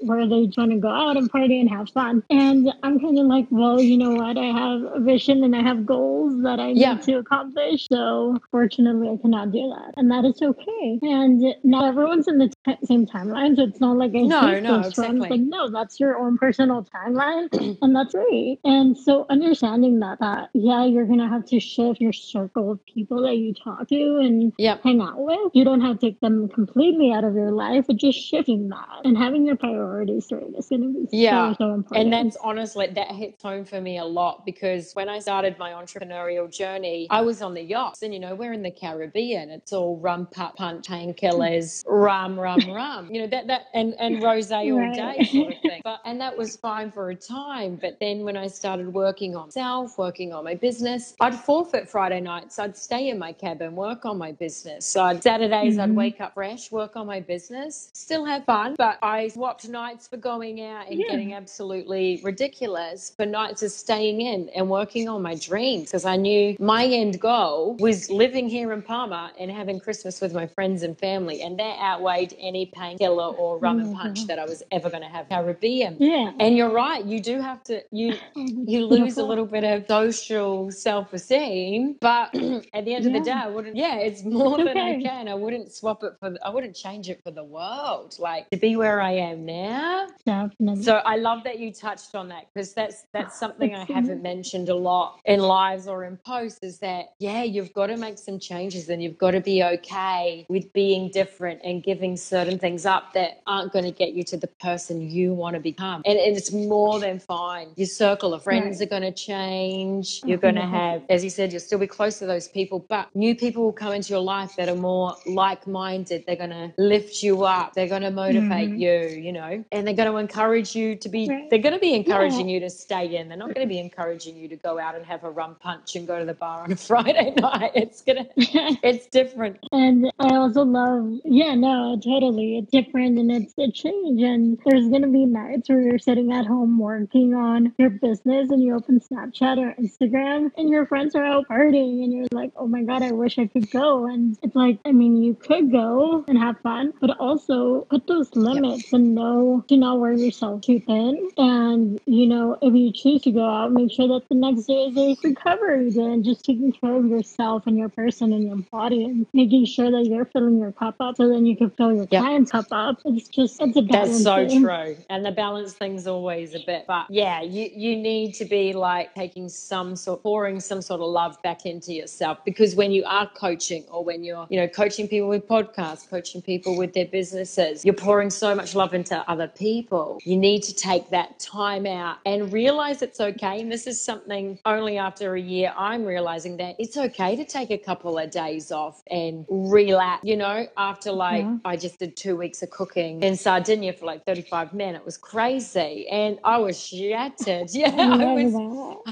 where 0.02 0.28
they 0.28 0.48
trying 0.48 0.70
to 0.70 0.78
go 0.78 0.90
out 0.90 1.18
and 1.18 1.30
party 1.30 1.60
and 1.60 1.70
have 1.70 1.90
fun. 1.90 2.24
And 2.30 2.72
I'm 2.84 3.00
kind 3.00 3.18
of 3.18 3.26
like, 3.26 3.48
well, 3.50 3.80
you 3.80 3.98
know 3.98 4.12
what? 4.12 4.38
I 4.38 4.46
have 4.46 4.82
a 4.96 5.00
vision 5.00 5.44
and 5.44 5.56
I 5.56 5.62
have 5.62 5.86
goals 5.86 6.42
that 6.44 6.60
I 6.60 6.70
yeah. 6.70 6.94
need 6.94 7.04
to 7.04 7.14
accomplish. 7.18 7.88
So 7.92 8.40
fortunately, 8.52 9.10
I 9.10 9.18
cannot 9.22 9.52
do 9.52 9.70
that. 9.70 9.94
And 9.98 10.12
that 10.12 10.26
is 10.26 10.42
okay. 10.42 11.00
And 11.02 11.44
not 11.64 11.86
everyone's 11.86 12.28
in 12.28 12.38
the 12.38 12.52
t- 12.66 12.78
same 12.84 13.06
timeline. 13.06 13.56
So 13.56 13.64
it's 13.64 13.80
not 13.80 13.98
like 13.98 14.12
I 14.16 14.22
no, 14.22 14.60
no, 14.60 14.80
exactly. 14.80 15.30
Like, 15.30 15.42
no, 15.42 15.70
that's 15.70 16.00
your 16.00 16.18
own 16.18 16.38
personal 16.38 16.86
timeline. 16.86 17.50
and 17.82 17.96
that's 17.96 18.14
great. 18.14 18.60
And 18.64 18.98
so 18.98 19.26
understanding 19.30 20.00
that, 20.00 20.20
that, 20.20 20.50
yeah, 20.54 20.86
you're 20.86 21.06
going 21.06 21.20
to 21.20 21.28
have 21.28 21.46
to 21.48 21.60
shift 21.60 22.02
your 22.02 22.14
circle 22.14 22.72
of 22.72 22.86
people 22.86 23.24
that 23.24 23.36
you 23.38 23.54
talk 23.54 23.88
to 23.88 24.18
and 24.18 24.54
yep. 24.58 24.82
hang 24.84 25.02
out 25.02 25.20
with. 25.20 25.52
You 25.54 25.64
don't 25.64 25.82
have 25.82 26.00
to 26.00 26.08
take 26.08 26.20
them 26.20 26.50
completely 26.50 27.12
out 27.12 27.24
of 27.24 27.36
your 27.36 27.52
life, 27.52 27.86
but 27.88 27.98
just 27.98 28.20
shifting 28.20 28.70
that 28.70 29.02
and 29.04 29.18
having 29.20 29.46
your 29.46 29.56
priorities 29.56 30.26
straight 30.26 30.44
is 30.58 30.68
going 30.68 30.82
to 30.82 31.08
be 31.10 31.18
yeah. 31.18 31.52
so, 31.54 31.58
so 31.60 31.74
important. 31.74 32.14
And 32.14 32.14
that's 32.14 32.38
honestly, 32.42 32.88
that 32.88 33.12
hits 33.12 33.42
home 33.42 33.66
for 33.66 33.82
me 33.82 33.98
a 33.98 34.06
lot 34.06 34.46
because 34.46 34.94
when 34.94 35.10
I 35.10 35.20
started 35.20 35.58
my 35.58 35.72
entrepreneurial 35.72 36.52
journey, 36.52 37.08
I 37.10 37.22
was 37.22 37.42
on 37.42 37.54
the 37.54 37.62
yachts 37.62 38.02
and, 38.02 38.14
you 38.14 38.20
know, 38.20 38.36
we're 38.36 38.54
in 38.54 38.64
the 38.64 38.72
Caribbean. 38.72 39.50
It's 39.50 39.74
all 39.74 39.98
rum, 39.98 40.28
putt, 40.32 40.56
punch, 40.56 40.88
painkillers, 40.88 41.84
rum, 41.88 42.40
rum, 42.40 42.60
rum, 42.70 43.14
you 43.14 43.22
know, 43.22 43.28
that, 43.28 43.48
that, 43.48 43.66
and, 43.74 43.94
and 44.00 44.24
rose 44.24 44.52
all 44.52 44.72
right. 44.72 44.94
day 44.94 45.26
sort 45.26 45.54
of 45.54 45.62
thing. 45.62 45.82
But, 45.84 46.02
and 46.04 46.20
that 46.20 46.38
was 46.38 46.58
fine 46.58 46.92
for 46.92 47.10
a 47.10 47.16
time. 47.16 47.78
But 47.82 48.00
then 48.00 48.24
when 48.24 48.36
I 48.36 48.48
started 48.48 48.94
working 48.94 49.36
on 49.36 49.50
self, 49.50 49.98
working 49.98 50.34
on 50.34 50.44
my 50.44 50.54
business, 50.54 51.16
I'd 51.20 51.34
forfeit 51.34 51.90
Friday 51.90 52.20
nights. 52.20 52.60
I'd 52.60 52.76
stay 52.76 53.10
in 53.10 53.18
my 53.18 53.32
cabin, 53.32 53.76
work 53.76 54.06
on 54.06 54.18
my 54.18 54.34
business. 54.34 54.86
So 54.86 55.04
I'd, 55.04 55.24
Saturdays, 55.24 55.74
mm-hmm. 55.74 55.82
I'd 55.82 55.96
wake 55.96 56.22
up 56.22 56.34
fresh, 56.34 56.72
work 56.72 56.96
on 56.96 57.08
my 57.08 57.20
business, 57.20 57.90
still 57.94 58.26
have 58.26 58.46
fun, 58.46 58.76
but 58.78 59.00
I 59.10 59.28
swapped 59.30 59.68
nights 59.68 60.08
for 60.08 60.18
going 60.18 60.62
out 60.62 60.88
and 60.88 61.00
yeah. 61.00 61.08
getting 61.10 61.34
absolutely 61.34 62.22
ridiculous 62.24 63.12
for 63.16 63.26
nights 63.26 63.64
of 63.64 63.72
staying 63.72 64.22
in 64.22 64.50
and 64.50 64.70
working 64.70 65.10
on 65.10 65.24
my 65.24 65.34
dreams 65.34 65.86
because 65.86 66.06
I 66.06 66.16
knew 66.16 66.56
my 66.60 66.86
end 66.86 67.20
goal 67.20 67.76
was 67.80 68.12
living 68.12 68.48
here 68.48 68.72
in 68.72 68.84
Palma 68.84 69.32
and 69.40 69.50
having 69.50 69.80
Christmas 69.80 70.22
with 70.22 70.34
my 70.34 70.46
friends 70.46 70.84
and 70.84 70.96
family. 70.96 71.42
And 71.42 71.58
that 71.60 71.80
outweighed 71.80 72.36
any 72.40 72.68
painkiller 72.68 73.34
or 73.34 73.58
rum 73.58 73.80
and 73.80 73.96
punch 73.96 74.20
mm-hmm. 74.20 74.28
that 74.28 74.38
I 74.38 74.46
was 74.46 74.62
ever 74.72 74.92
going 74.92 75.02
to 75.02 75.10
have 75.10 75.28
Caribbean. 75.28 75.98
Yeah. 76.00 76.32
And 76.40 76.56
you're 76.56 76.72
right. 76.72 77.04
You 77.04 77.20
do 77.20 77.42
have 77.42 77.64
to, 77.64 77.82
you, 77.92 78.14
you 78.36 78.86
lose 78.86 79.18
a 79.18 79.24
little 79.24 79.48
bit 79.48 79.64
of 79.64 79.86
social 79.88 80.72
self 80.72 81.14
esteem. 81.14 81.96
But 82.00 82.36
at 82.76 82.86
the 82.86 82.94
end 82.94 83.06
yeah. 83.06 83.08
of 83.08 83.14
the 83.14 83.22
day, 83.22 83.32
I 83.32 83.48
wouldn't, 83.48 83.76
yeah, 83.76 83.96
it's 83.96 84.24
more 84.40 84.60
it's 84.60 84.68
than 84.68 84.78
okay. 84.78 84.98
I 84.98 85.02
can. 85.02 85.28
I 85.28 85.34
wouldn't 85.34 85.74
swap 85.74 86.04
it 86.04 86.14
for, 86.20 86.36
I 86.46 86.50
wouldn't 86.52 86.76
change 86.76 87.10
it 87.10 87.24
for 87.24 87.32
the 87.32 87.44
world. 87.44 88.16
Like 88.20 88.48
to 88.52 88.58
be 88.58 88.76
where 88.76 88.99
I 89.02 89.12
am 89.12 89.46
now. 89.46 90.08
Definitely. 90.26 90.84
So 90.84 90.98
I 90.98 91.18
love 91.18 91.44
that 91.44 91.60
you 91.60 91.74
touched 91.74 92.16
on 92.16 92.30
that 92.30 92.48
because 92.54 92.74
that's 92.74 93.06
that's 93.14 93.40
something 93.40 93.74
I 93.76 93.86
haven't 93.94 94.22
mentioned 94.22 94.70
a 94.70 94.76
lot 94.76 95.20
in 95.26 95.40
lives 95.40 95.88
or 95.88 96.06
in 96.06 96.18
posts 96.18 96.60
is 96.62 96.80
that 96.80 97.14
yeah, 97.20 97.44
you've 97.44 97.74
got 97.74 97.88
to 97.88 97.98
make 97.98 98.18
some 98.18 98.40
changes 98.40 98.90
and 98.90 99.02
you've 99.02 99.18
got 99.18 99.32
to 99.32 99.42
be 99.42 99.64
okay 99.64 100.46
with 100.50 100.72
being 100.74 101.10
different 101.12 101.62
and 101.64 101.84
giving 101.84 102.16
certain 102.18 102.60
things 102.60 102.86
up 102.86 103.14
that 103.14 103.42
aren't 103.48 103.72
going 103.74 103.86
to 103.86 103.92
get 103.92 104.14
you 104.14 104.24
to 104.24 104.38
the 104.38 104.48
person 104.48 105.02
you 105.02 105.34
want 105.34 105.56
to 105.56 105.60
become. 105.60 106.02
And, 106.06 106.18
and 106.18 106.36
it's 106.36 106.52
more 106.52 107.00
than 107.00 107.20
fine. 107.20 107.70
Your 107.76 107.88
circle 107.88 108.34
of 108.34 108.44
friends 108.44 108.80
right. 108.80 108.86
are 108.86 108.90
going 108.90 109.02
to 109.02 109.12
change. 109.12 110.22
You're 110.26 110.38
going 110.38 110.56
to 110.56 110.66
have, 110.66 111.04
as 111.10 111.24
you 111.24 111.30
said, 111.30 111.52
you'll 111.52 111.62
still 111.62 111.80
be 111.80 111.88
close 111.88 112.20
to 112.20 112.26
those 112.26 112.48
people, 112.48 112.86
but 112.90 113.10
new 113.16 113.36
people 113.36 113.64
will 113.64 113.74
come 113.74 113.94
into 113.94 114.10
your 114.10 114.22
life 114.22 114.56
that 114.58 114.70
are 114.70 114.76
more 114.76 115.16
like-minded. 115.26 116.24
They're 116.26 116.36
going 116.36 116.50
to 116.52 116.74
lift 116.78 117.24
you 117.24 117.44
up. 117.44 117.74
They're 117.74 117.88
going 117.88 118.02
to 118.02 118.12
motivate 118.12 118.70
mm-hmm. 118.70 118.78
you, 118.78 118.89
you 118.90 119.32
know, 119.32 119.64
and 119.72 119.88
they're 119.88 119.94
going 119.94 120.12
to 120.12 120.18
encourage 120.18 120.76
you 120.76 120.96
to 120.96 121.10
be 121.10 121.28
right. 121.28 121.50
they're 121.50 121.60
going 121.60 121.74
to 121.74 121.80
be 121.80 121.94
encouraging 121.94 122.48
yeah. 122.48 122.56
you 122.56 122.60
to 122.62 122.70
stay 122.70 123.16
in. 123.16 123.28
They're 123.30 123.38
not 123.38 123.54
going 123.54 123.68
to 123.68 123.70
be 123.70 123.80
encouraging 123.80 124.38
you 124.38 124.48
to 124.48 124.56
go 124.56 124.80
out 124.80 124.96
and 124.96 125.06
have 125.06 125.24
a 125.24 125.30
rum 125.30 125.56
punch 125.60 125.96
and 125.96 126.08
go 126.08 126.20
to 126.20 126.26
the 126.26 126.34
bar 126.34 126.64
on 126.64 126.72
a 126.72 126.76
friday 126.90 127.34
night. 127.38 127.72
It's 127.76 128.02
gonna 128.02 128.28
it's 128.38 129.08
different. 129.08 129.58
And 129.72 130.12
i 130.20 130.36
also 130.36 130.64
love 130.64 131.20
yeah 131.26 131.56
no 131.56 132.00
totally. 132.04 132.58
It's 132.58 132.72
different 132.72 133.18
and 133.18 133.32
it's 133.32 133.54
a 133.58 133.72
change. 133.72 134.22
And 134.22 134.60
there's 134.66 134.88
going 134.88 135.02
to 135.02 135.08
be 135.08 135.26
nights 135.26 135.70
where 135.70 135.82
you're 135.82 136.00
sitting 136.00 136.32
at 136.32 136.46
home 136.46 136.80
working 136.80 137.34
on 137.34 137.74
your 137.78 137.90
business 137.90 138.50
and 138.50 138.64
you 138.64 138.76
open 138.76 139.00
snapchat 139.00 139.58
or 139.58 139.74
instagram 139.82 140.52
and 140.58 140.70
your 140.70 140.86
friends 140.86 141.16
are 141.16 141.24
out 141.24 141.48
partying 141.48 142.04
and 142.04 142.14
you're 142.14 142.28
like 142.32 142.52
oh 142.56 142.68
my 142.68 142.84
god 142.84 143.02
i 143.02 143.12
wish 143.12 143.38
i 143.40 143.48
could 143.48 143.70
go. 143.72 144.06
And 144.06 144.38
it's 144.44 144.56
like 144.56 144.80
i 144.86 144.92
mean 144.92 145.22
you 145.22 145.34
could 145.34 145.72
go 145.72 146.24
and 146.28 146.38
have 146.38 146.60
fun 146.62 146.94
but 147.00 147.12
also 147.20 147.82
put 147.90 148.08
those 148.08 148.36
limits 148.36 148.79
to 148.86 148.98
know 148.98 149.64
to 149.68 149.78
not 149.78 150.00
wear 150.00 150.14
yourself 150.14 150.62
too 150.62 150.80
thin. 150.80 151.30
And, 151.38 152.00
you 152.06 152.28
know, 152.28 152.58
if 152.62 152.74
you 152.74 152.92
choose 152.92 153.22
to 153.24 153.32
go 153.32 153.48
out, 153.48 153.72
make 153.72 153.92
sure 153.92 154.08
that 154.08 154.28
the 154.30 154.36
next 154.36 154.64
day 154.64 154.86
is 154.86 154.98
a 154.98 155.18
recovery 155.24 155.92
day 155.92 156.02
and 156.02 156.24
just 156.24 156.46
taking 156.46 156.72
care 156.72 156.96
of 156.96 157.06
yourself 157.06 157.68
and 157.68 157.78
your 157.78 157.90
person 157.90 158.34
and 158.34 158.44
your 158.44 158.58
body 158.72 159.04
and 159.04 159.26
making 159.34 159.66
sure 159.66 159.92
that 159.92 160.06
you're 160.06 160.26
filling 160.26 160.60
your 160.60 160.72
cup 160.72 160.96
up 161.00 161.18
so 161.18 161.28
then 161.28 161.46
you 161.46 161.56
can 161.56 161.70
fill 161.72 161.94
your 161.94 162.08
yep. 162.12 162.22
client's 162.22 162.52
cup 162.52 162.68
up. 162.72 163.00
It's 163.06 163.28
just, 163.28 163.62
it's 163.62 163.78
a 163.78 163.82
balance. 163.82 164.24
That's 164.24 164.24
so 164.24 164.48
thing. 164.48 164.64
true. 164.64 164.98
And 165.10 165.26
the 165.26 165.32
balance 165.32 165.74
thing's 165.74 166.08
always 166.08 166.54
a 166.56 166.60
bit, 166.60 166.86
but 166.88 167.06
yeah, 167.10 167.42
you, 167.42 167.70
you 167.74 167.96
need 167.96 168.34
to 168.36 168.46
be 168.46 168.74
like 168.74 169.14
taking 169.16 169.50
some 169.50 169.96
sort, 169.96 170.24
pouring 170.24 170.60
some 170.60 170.82
sort 170.82 171.02
of 171.02 171.08
love 171.08 171.42
back 171.42 171.66
into 171.66 171.94
yourself 171.94 172.40
because 172.46 172.76
when 172.76 172.92
you 172.92 173.04
are 173.06 173.30
coaching 173.36 173.84
or 173.90 174.04
when 174.04 174.24
you're, 174.24 174.48
you 174.50 174.60
know, 174.60 174.68
coaching 174.68 175.08
people 175.08 175.30
with 175.30 175.48
podcasts, 175.48 176.10
coaching 176.10 176.42
people 176.42 176.78
with 176.78 176.94
their 176.94 177.06
businesses, 177.08 177.86
you're 177.86 177.94
pouring 177.94 178.30
so 178.30 178.56
much 178.60 178.76
love 178.76 178.94
into 178.94 179.18
other 179.32 179.48
people. 179.48 180.20
You 180.26 180.36
need 180.36 180.64
to 180.64 180.76
take 180.76 181.10
that 181.12 181.40
time 181.40 181.86
out 181.86 182.18
and 182.26 182.52
realize 182.52 183.02
it's 183.02 183.22
okay. 183.22 183.62
And 183.62 183.72
this 183.72 183.88
is 183.88 184.04
something 184.04 184.60
only 184.66 184.98
after 184.98 185.36
a 185.36 185.40
year 185.40 185.74
I'm 185.78 186.04
realizing 186.04 186.58
that 186.58 186.76
it's 186.78 186.98
okay 186.98 187.38
to 187.38 187.46
take 187.46 187.72
a 187.72 187.78
couple 187.78 188.18
of 188.18 188.32
days 188.32 188.70
off 188.72 189.02
and 189.10 189.46
relax. 189.50 190.26
You 190.26 190.36
know, 190.36 190.68
after 190.76 191.12
like 191.14 191.44
yeah. 191.44 191.58
I 191.64 191.78
just 191.78 192.00
did 192.00 192.18
two 192.18 192.36
weeks 192.36 192.62
of 192.62 192.70
cooking 192.70 193.24
in 193.24 193.38
Sardinia 193.38 193.94
for 193.94 194.06
like 194.06 194.26
35 194.26 194.74
men, 194.74 194.94
it 194.94 195.06
was 195.06 195.16
crazy. 195.18 196.10
And 196.10 196.38
I 196.44 196.58
was 196.58 196.78
shattered. 196.78 197.70
Yeah, 197.80 197.92
I, 197.96 198.04
I 198.04 198.34
was, 198.34 198.54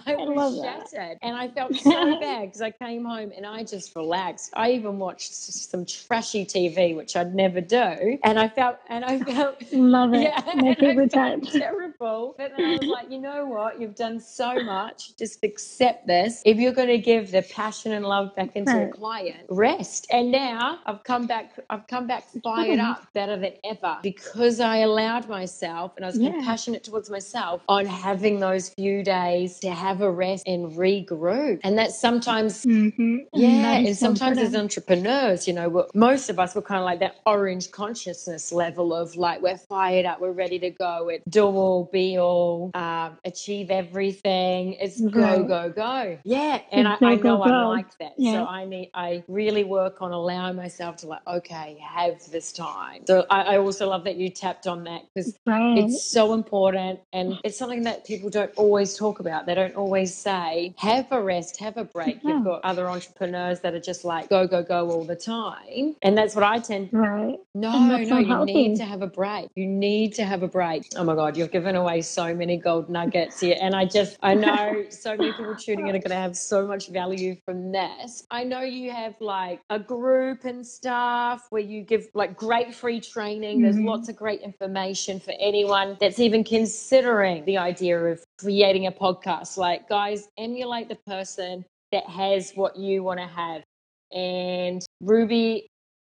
I 0.07 0.15
was 0.15 0.61
shattered. 0.61 0.87
That. 0.91 1.17
And 1.21 1.37
I 1.37 1.47
felt 1.47 1.73
so 1.91 2.19
bad 2.19 2.47
because 2.47 2.61
I 2.61 2.71
came 2.71 3.05
home 3.05 3.31
and 3.35 3.45
I 3.45 3.63
just 3.63 3.95
relaxed. 3.95 4.51
I 4.55 4.71
even 4.71 4.99
watched 4.99 5.33
some 5.33 5.85
trashy 5.85 6.45
TV, 6.45 6.95
which 6.95 7.15
I'd 7.15 7.33
never 7.33 7.61
do. 7.61 8.17
And 8.23 8.37
I 8.37 8.49
felt, 8.49 8.77
and 8.89 9.05
I 9.05 9.19
felt, 9.19 9.36
love 9.71 10.13
it. 10.13 10.21
Yeah, 10.21 11.07
time. 11.07 11.41
Terrible. 11.41 12.35
But 12.37 12.53
then 12.57 12.65
I 12.65 12.77
was 12.77 12.87
like, 12.87 13.11
you 13.11 13.19
know 13.19 13.45
what? 13.45 13.79
You've 13.79 13.95
done 13.95 14.19
so 14.19 14.63
much. 14.63 15.15
Just 15.17 15.43
accept 15.43 16.07
this. 16.07 16.41
If 16.45 16.57
you're 16.57 16.73
going 16.73 16.87
to 16.87 16.97
give 16.97 17.31
the 17.31 17.41
passion 17.41 17.91
and 17.93 18.05
love 18.05 18.35
back 18.35 18.55
into 18.55 18.71
right. 18.71 18.89
a 18.89 18.91
client, 18.91 19.45
rest. 19.49 20.07
And 20.11 20.31
now 20.31 20.79
I've 20.85 21.03
come 21.03 21.27
back, 21.27 21.59
I've 21.69 21.87
come 21.87 22.07
back 22.07 22.25
fired 22.43 22.79
up, 22.79 23.11
better 23.13 23.37
than 23.37 23.53
ever 23.63 23.97
because 24.03 24.59
I 24.59 24.77
allowed 24.77 25.27
myself 25.27 25.93
and 25.95 26.05
I 26.05 26.09
was 26.09 26.17
yeah. 26.17 26.31
compassionate 26.31 26.83
towards 26.83 27.09
myself 27.09 27.61
on 27.67 27.85
having 27.85 28.39
those 28.39 28.69
few 28.69 29.03
days 29.03 29.59
to 29.59 29.71
have 29.71 30.01
a 30.01 30.11
rest 30.11 30.47
and 30.47 30.71
regroup. 30.73 31.59
And 31.63 31.77
that's 31.77 31.99
sometimes, 31.99 32.65
mm-hmm. 32.65 33.17
yeah, 33.33 33.73
and, 33.73 33.87
and 33.87 33.97
sometimes 33.97 34.37
as 34.37 34.55
entrepreneurs, 34.55 35.47
you 35.47 35.53
know, 35.53 35.87
most 35.93 36.29
of 36.29 36.39
us 36.39 36.55
were 36.55 36.61
kind 36.61 36.79
of 36.79 36.85
like 36.85 36.99
that 36.99 37.17
orange 37.25 37.71
consciousness 37.71 38.51
level 38.51 38.93
of 38.93 39.15
like, 39.15 39.26
we're 39.41 39.57
fired 39.57 40.05
up, 40.05 40.21
we're 40.21 40.31
ready 40.31 40.59
to 40.59 40.69
go, 40.69 41.09
it 41.09 41.23
do 41.29 41.45
all, 41.45 41.89
be 41.91 42.17
all, 42.17 42.71
um, 42.73 43.17
achieve 43.25 43.69
everything. 43.69 44.73
It's 44.73 44.99
go, 45.01 45.43
go, 45.43 45.69
go. 45.69 46.17
Yeah. 46.23 46.61
And 46.71 46.87
I, 46.87 46.97
I, 47.01 47.15
know 47.15 47.17
go, 47.17 47.43
I'm 47.43 47.67
like 47.67 47.97
that. 47.99 48.13
Yeah. 48.17 48.33
So 48.33 48.45
I 48.45 48.65
need, 48.65 48.89
I 48.93 49.23
really 49.27 49.63
work 49.63 50.01
on 50.01 50.11
allowing 50.11 50.55
myself 50.55 50.97
to 50.97 51.07
like, 51.07 51.25
okay, 51.27 51.77
have 51.81 52.19
this 52.31 52.51
time. 52.51 53.03
So 53.07 53.25
I, 53.29 53.41
I 53.41 53.57
also 53.57 53.89
love 53.89 54.03
that 54.05 54.15
you 54.15 54.29
tapped 54.29 54.67
on 54.67 54.83
that 54.85 55.01
because 55.13 55.37
right. 55.45 55.77
it's 55.77 56.09
so 56.09 56.33
important 56.33 56.99
and 57.13 57.39
it's 57.43 57.57
something 57.57 57.83
that 57.83 58.05
people 58.05 58.29
don't 58.29 58.51
always 58.55 58.95
talk 58.95 59.19
about. 59.19 59.45
They 59.45 59.55
don't 59.55 59.75
always 59.75 60.13
say, 60.13 60.73
have 60.77 61.07
a 61.11 61.21
rest, 61.21 61.57
have 61.59 61.77
a 61.77 61.83
break. 61.83 62.19
Yeah. 62.23 62.35
You've 62.35 62.45
got 62.45 62.61
other 62.63 62.87
entrepreneurs 62.89 63.59
that 63.61 63.73
are 63.73 63.79
just 63.79 64.05
like 64.05 64.29
go, 64.29 64.47
go, 64.47 64.63
go 64.63 64.89
all 64.89 65.03
the 65.03 65.15
time. 65.15 65.95
And 66.01 66.17
that's 66.17 66.35
what 66.35 66.43
I 66.43 66.59
tend 66.59 66.91
to 66.91 66.97
right. 66.97 67.37
No, 67.53 67.79
no, 67.87 68.17
you 68.17 68.45
need 68.45 68.77
to 68.77 68.85
have 68.85 69.01
a 69.01 69.07
break. 69.17 69.49
You 69.55 69.65
need 69.65 70.13
to 70.13 70.23
have 70.23 70.43
a 70.43 70.47
break. 70.47 70.83
Oh 70.95 71.03
my 71.03 71.15
God, 71.15 71.35
you've 71.35 71.51
given 71.51 71.75
away 71.75 72.01
so 72.01 72.33
many 72.35 72.55
gold 72.55 72.87
nuggets 72.87 73.41
here. 73.41 73.57
And 73.59 73.75
I 73.75 73.83
just 73.83 74.17
I 74.21 74.35
know 74.35 74.85
so 74.89 75.17
many 75.17 75.33
people 75.33 75.55
tuning 75.55 75.87
in 75.87 75.95
are 75.95 75.99
gonna 75.99 76.15
have 76.15 76.37
so 76.37 76.67
much 76.67 76.89
value 76.89 77.35
from 77.43 77.71
this. 77.71 78.25
I 78.29 78.43
know 78.43 78.61
you 78.61 78.91
have 78.91 79.15
like 79.19 79.59
a 79.71 79.79
group 79.79 80.45
and 80.45 80.65
stuff 80.65 81.47
where 81.49 81.61
you 81.61 81.81
give 81.81 82.07
like 82.13 82.37
great 82.37 82.73
free 82.73 83.01
training. 83.01 83.63
There's 83.63 83.75
mm-hmm. 83.75 83.87
lots 83.87 84.07
of 84.07 84.15
great 84.15 84.41
information 84.41 85.19
for 85.19 85.33
anyone 85.39 85.97
that's 85.99 86.19
even 86.19 86.43
considering 86.43 87.43
the 87.45 87.57
idea 87.57 87.99
of 87.99 88.23
creating 88.37 88.85
a 88.85 88.91
podcast. 88.91 89.57
Like, 89.57 89.89
guys, 89.89 90.29
emulate 90.37 90.89
the 90.89 90.99
person 91.07 91.65
that 91.91 92.07
has 92.07 92.51
what 92.53 92.77
you 92.77 93.03
want 93.03 93.19
to 93.19 93.25
have. 93.25 93.63
And 94.11 94.85
Rubi, 95.01 95.69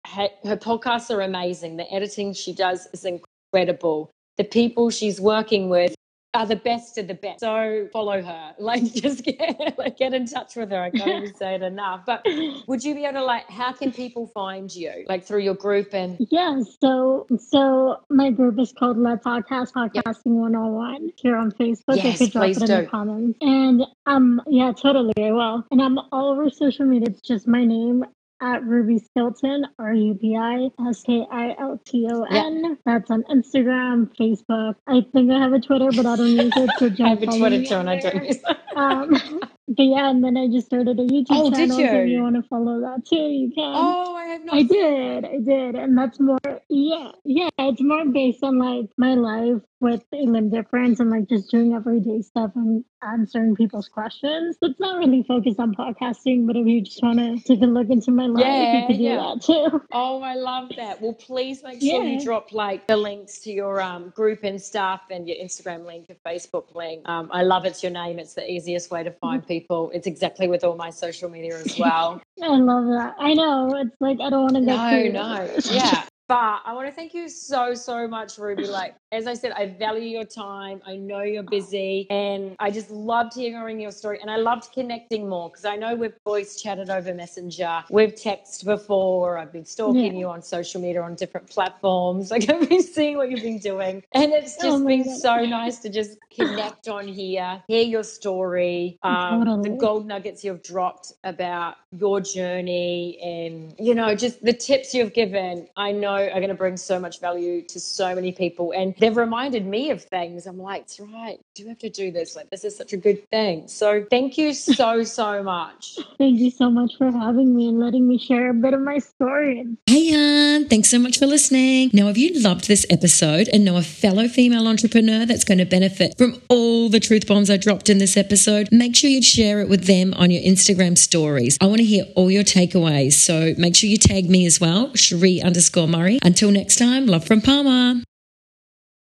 her 0.06 0.58
podcasts 0.58 1.13
are 1.13 1.22
amazing. 1.22 1.78
The 1.78 1.92
editing 1.94 2.34
she 2.34 2.54
does 2.54 2.88
is 2.94 3.06
incredible. 3.06 4.12
The 4.38 4.44
people 4.44 4.89
she's 4.89 5.22
working 5.22 5.70
with 5.70 5.96
are 6.34 6.48
the 6.48 6.56
best 6.56 6.98
of 6.98 7.08
the 7.08 7.13
best. 7.13 7.42
So 7.42 7.88
follow 7.94 8.22
her. 8.22 8.56
Like 8.63 8.94
just 8.94 9.24
get 9.24 9.78
like 9.78 9.98
get 9.98 10.13
in 10.13 10.26
touch 10.26 10.56
with 10.56 10.72
her. 10.72 10.82
I 10.82 10.89
can't 10.89 11.24
even 11.24 11.36
say 11.36 11.56
it 11.56 11.62
enough. 11.62 12.06
But 12.06 12.26
would 12.68 12.84
you 12.84 12.96
be 12.96 13.04
able 13.04 13.20
to 13.20 13.26
like 13.26 13.50
how 13.50 13.74
can 13.74 13.92
people 13.92 14.28
find 14.28 14.74
you? 14.74 15.06
Like 15.08 15.24
through 15.24 15.42
your 15.42 15.56
group 15.56 15.94
and 15.94 16.18
Yeah, 16.32 16.62
so 16.82 17.28
so 17.38 17.98
my 18.10 18.32
group 18.32 18.60
is 18.60 18.72
called 18.72 18.98
Let's 18.98 19.26
Podcast 19.26 19.74
Podcasting 19.74 19.94
yep. 19.96 20.54
101 20.54 21.12
here 21.18 21.36
on 21.36 21.52
Facebook. 21.52 21.98
Yes, 21.98 22.22
you 22.22 22.28
could 22.28 22.34
drop 22.34 22.46
it 22.46 22.58
in 22.58 22.68
do. 22.68 22.68
the 22.68 22.86
comments. 22.86 23.38
And 23.42 23.84
um 24.06 24.42
yeah, 24.48 24.72
totally 24.72 25.13
I 25.18 25.32
will. 25.32 25.66
And 25.72 25.82
I'm 25.82 25.98
all 26.12 26.32
over 26.32 26.50
social 26.50 26.86
media. 26.86 27.10
It's 27.10 27.22
just 27.22 27.48
my 27.48 27.66
name 27.66 28.06
at 28.43 28.63
Rubi 28.65 28.99
Skilton, 28.99 29.63
R 29.79 29.93
U 29.93 30.13
B 30.13 30.36
I 30.36 30.69
S 30.89 31.03
K 31.03 31.25
I 31.32 31.56
L 31.60 31.79
T 31.86 32.08
O 32.12 32.23
N. 32.23 32.77
That's 32.86 33.10
on 33.10 33.23
Instagram, 33.23 34.10
Facebook. 34.19 34.75
I 34.86 35.01
think 35.13 35.32
I 35.32 35.39
have 35.39 35.53
a 35.53 35.60
Twitter, 35.60 35.89
but 35.95 36.06
I 36.06 36.15
don't 36.17 36.27
use 36.27 36.53
it. 36.56 36.69
So 36.77 36.91
I 37.03 37.10
have 37.10 37.23
a 37.23 37.25
Twitter 37.25 37.63
too, 37.63 37.75
and 37.75 37.89
I 37.89 37.99
don't 37.99 38.25
use 38.25 38.38
it. 38.38 38.58
Um, 38.75 39.39
but 39.76 39.84
yeah, 39.84 40.10
and 40.10 40.24
then 40.24 40.38
I 40.38 40.48
just 40.48 40.68
started 40.68 41.00
a 41.00 41.04
YouTube 41.04 41.28
oh, 41.32 41.52
channel. 41.52 41.78
Did 41.78 41.86
you? 41.86 42.00
If 42.00 42.10
you 42.10 42.22
want 42.22 42.36
to 42.36 42.44
follow 42.44 42.82
that 42.82 43.06
too, 43.06 43.16
you 43.16 43.52
can. 43.54 43.74
Oh, 43.76 44.16
I 44.16 44.26
have 44.26 44.46
not. 44.46 44.56
I 44.56 44.64
did, 44.64 45.26
I 45.26 45.40
did, 45.40 45.76
and 45.76 45.98
that's 45.98 46.20
more. 46.20 46.40
Yeah, 46.70 47.12
yeah, 47.24 47.50
it's 47.60 47.82
more 47.82 48.06
based 48.06 48.44
on 48.44 48.58
like 48.58 48.90
my 48.98 49.14
life 49.14 49.62
with 49.84 50.04
a 50.14 50.26
limb 50.26 50.50
difference 50.50 51.02
and 51.02 51.10
like 51.10 51.28
just 51.28 51.52
doing 51.52 51.74
everyday 51.74 52.22
stuff 52.22 52.52
and 52.56 52.86
answering 53.02 53.54
people's 53.54 53.90
questions. 53.90 54.58
It's 54.62 54.80
not 54.80 54.98
really 54.98 55.24
focused 55.24 55.60
on 55.60 55.76
podcasting, 55.76 56.48
but 56.48 56.56
if 56.56 56.66
you 56.66 56.82
just 56.82 57.04
want 57.04 57.20
to 57.20 57.38
take 57.46 57.62
a 57.62 57.66
look 57.66 57.90
into 57.90 58.12
my 58.12 58.28
life, 58.28 58.46
yeah, 58.46 58.82
you 58.82 58.88
can 58.88 58.98
do 58.98 59.04
yeah. 59.04 59.16
that 59.18 59.42
too. 59.42 59.82
Oh, 59.92 60.22
I 60.22 60.36
love 60.36 60.72
that. 60.78 61.02
Well, 61.02 61.14
please 61.14 61.64
make 61.64 61.82
sure 61.82 62.04
yeah. 62.04 62.12
you 62.18 62.24
drop 62.24 62.54
like 62.54 62.88
the 62.88 62.96
links 62.96 63.40
to 63.40 63.52
your 63.52 63.82
um, 63.82 64.10
group 64.10 64.40
and 64.44 64.62
stuff 64.62 65.02
and 65.12 65.28
your 65.28 65.38
Instagram 65.38 65.86
link, 65.86 66.08
your 66.08 66.18
Facebook 66.26 66.74
link. 66.74 67.08
Um, 67.08 67.30
I 67.32 67.44
love 67.44 67.66
it's 67.66 67.84
your 67.84 67.92
name. 67.92 68.20
It's 68.20 68.36
the 68.36 68.50
easiest 68.50 68.90
way 68.90 69.04
to 69.04 69.12
find 69.12 69.46
people 69.46 69.62
people. 69.63 69.91
It's 69.93 70.08
exactly 70.08 70.47
with 70.47 70.63
all 70.63 70.76
my 70.76 70.89
social 70.89 71.30
media 71.30 71.58
as 71.58 71.80
well. 71.80 72.21
I 72.43 72.58
love 72.58 72.86
that. 72.86 73.15
I 73.17 73.34
know. 73.34 73.76
It's 73.78 73.95
like 73.99 74.19
I 74.19 74.30
don't 74.30 74.43
want 74.43 74.56
to 74.56 74.62
go. 74.62 74.76
No, 74.76 75.36
no. 75.36 75.58
Yeah. 75.71 76.06
But 76.28 76.62
I 76.65 76.73
want 76.73 76.88
to 76.88 76.93
thank 76.93 77.13
you 77.13 77.28
so, 77.28 77.73
so 77.73 78.08
much, 78.08 78.38
Rubi. 78.38 78.65
Like, 78.65 78.95
as 79.13 79.28
I 79.28 79.36
said, 79.36 79.52
I 79.52 79.67
value 79.67 80.10
your 80.10 80.26
time. 80.26 80.82
I 80.88 80.95
know 80.95 81.21
you're 81.21 81.43
busy 81.43 82.08
and 82.10 82.56
I 82.60 82.71
just 82.71 82.89
loved 82.89 83.36
hearing 83.36 83.80
your 83.80 83.91
story. 83.91 84.19
And 84.19 84.30
I 84.30 84.38
loved 84.38 84.71
connecting 84.73 85.30
more 85.30 85.49
because 85.49 85.65
I 85.65 85.76
know 85.76 85.93
we've 85.93 86.13
voice 86.23 86.60
chatted 86.60 86.89
over 86.89 87.13
Messenger. 87.13 87.84
We've 87.91 88.15
texted 88.15 88.65
before. 88.65 89.38
I've 89.38 89.54
been 89.54 89.65
stalking 89.65 90.13
yeah. 90.13 90.19
you 90.19 90.30
on 90.30 90.41
social 90.41 90.82
media 90.82 91.04
on 91.04 91.15
different 91.15 91.47
platforms. 91.49 92.32
Like, 92.34 92.49
I've 92.49 92.67
been 92.67 92.82
seeing 92.82 93.17
what 93.17 93.30
you've 93.30 93.43
been 93.43 93.60
doing. 93.60 94.02
And 94.15 94.32
it's 94.34 94.56
oh 94.62 94.63
just 94.63 94.84
oh 94.84 94.88
been 94.88 95.04
God. 95.04 95.17
so 95.17 95.45
nice 95.45 95.78
to 95.80 95.89
just 95.89 96.17
connect 96.36 96.88
on 96.88 97.08
here, 97.08 97.62
hear 97.67 97.84
your 97.84 98.04
story, 98.04 98.97
um, 99.04 99.45
totally. 99.45 99.69
the 99.69 99.76
gold 99.76 100.08
nuggets 100.08 100.43
you've 100.43 100.63
dropped 100.63 101.13
about 101.23 101.76
your 101.91 102.19
journey 102.19 103.19
and, 103.21 103.76
you 103.78 103.93
know, 103.93 104.15
just 104.15 104.43
the 104.43 104.52
tips 104.54 104.95
you've 104.95 105.13
given. 105.13 105.67
I 105.78 105.91
know 105.91 106.15
are 106.15 106.39
going 106.39 106.47
to 106.47 106.56
bring 106.56 106.76
so 106.76 106.99
much 106.99 107.19
value 107.19 107.62
to 107.67 107.80
so 107.80 108.15
many 108.15 108.32
people. 108.32 108.71
And 108.71 108.95
they've 109.04 109.18
reminded 109.18 109.66
me 109.66 109.92
of 109.92 110.02
things. 110.02 110.48
I'm 110.48 110.58
like, 110.58 110.84
it's 110.84 111.00
right. 111.00 111.38
Do 111.56 111.68
have 111.68 111.78
to 111.80 111.89
do 111.89 112.10
this? 112.10 112.38
Like, 112.38 112.50
this 112.50 112.63
is 112.63 112.78
such 112.78 112.94
a 112.94 112.98
good 112.98 113.30
thing. 113.30 113.68
So 113.68 114.06
thank 114.10 114.38
you 114.38 114.54
so, 114.54 115.04
so 115.04 115.44
much. 115.44 116.00
Thank 116.18 116.39
you 116.39 116.52
so 116.52 116.70
much 116.70 116.94
for 116.98 117.12
having 117.12 117.54
me 117.54 117.68
and 117.68 117.80
letting 117.80 118.08
me 118.08 118.18
share 118.18 118.52
a 118.52 118.54
bit 118.54 118.74
of 118.74 118.80
my 118.80 119.00
story. 119.00 119.66
Hey, 119.88 120.12
Jan. 120.12 120.70
Thanks 120.70 120.89
so 120.89 121.00
much 121.00 121.20
for 121.20 121.26
listening. 121.26 121.89
Now, 121.92 122.08
if 122.08 122.18
you 122.18 122.39
loved 122.39 122.68
this 122.68 122.86
episode 122.89 123.50
and 123.52 123.66
know 123.66 123.76
a 123.76 123.82
fellow 123.82 124.28
female 124.28 124.68
entrepreneur 124.68 125.26
that's 125.26 125.44
going 125.44 125.58
to 125.58 125.66
benefit 125.66 126.18
from 126.18 126.42
all 126.50 126.88
the 126.88 127.00
truth 127.00 127.28
bombs 127.28 127.50
I 127.50 127.58
dropped 127.58 127.89
in 127.89 127.98
this 127.98 128.16
episode, 128.16 128.70
make 128.72 128.96
sure 128.96 129.10
you 129.10 129.22
share 129.22 129.60
it 129.60 129.68
with 129.68 129.86
them 129.86 130.13
on 130.13 130.32
your 130.32 130.42
Instagram 130.44 130.98
stories. 130.98 131.58
I 131.60 131.66
want 131.66 131.80
to 131.80 131.86
hear 131.86 132.06
all 132.16 132.32
your 132.32 132.44
takeaways. 132.44 133.13
So 133.13 133.54
make 133.58 133.76
sure 133.76 133.89
you 133.89 133.98
tag 133.98 134.30
me 134.30 134.46
as 134.46 134.62
well, 134.62 134.96
Cherie 134.96 135.42
underscore 135.42 135.88
Murray. 135.88 136.20
Until 136.24 136.52
next 136.52 136.78
time, 136.78 137.06
love 137.08 137.26
from 137.26 137.42
Palma. 137.42 138.04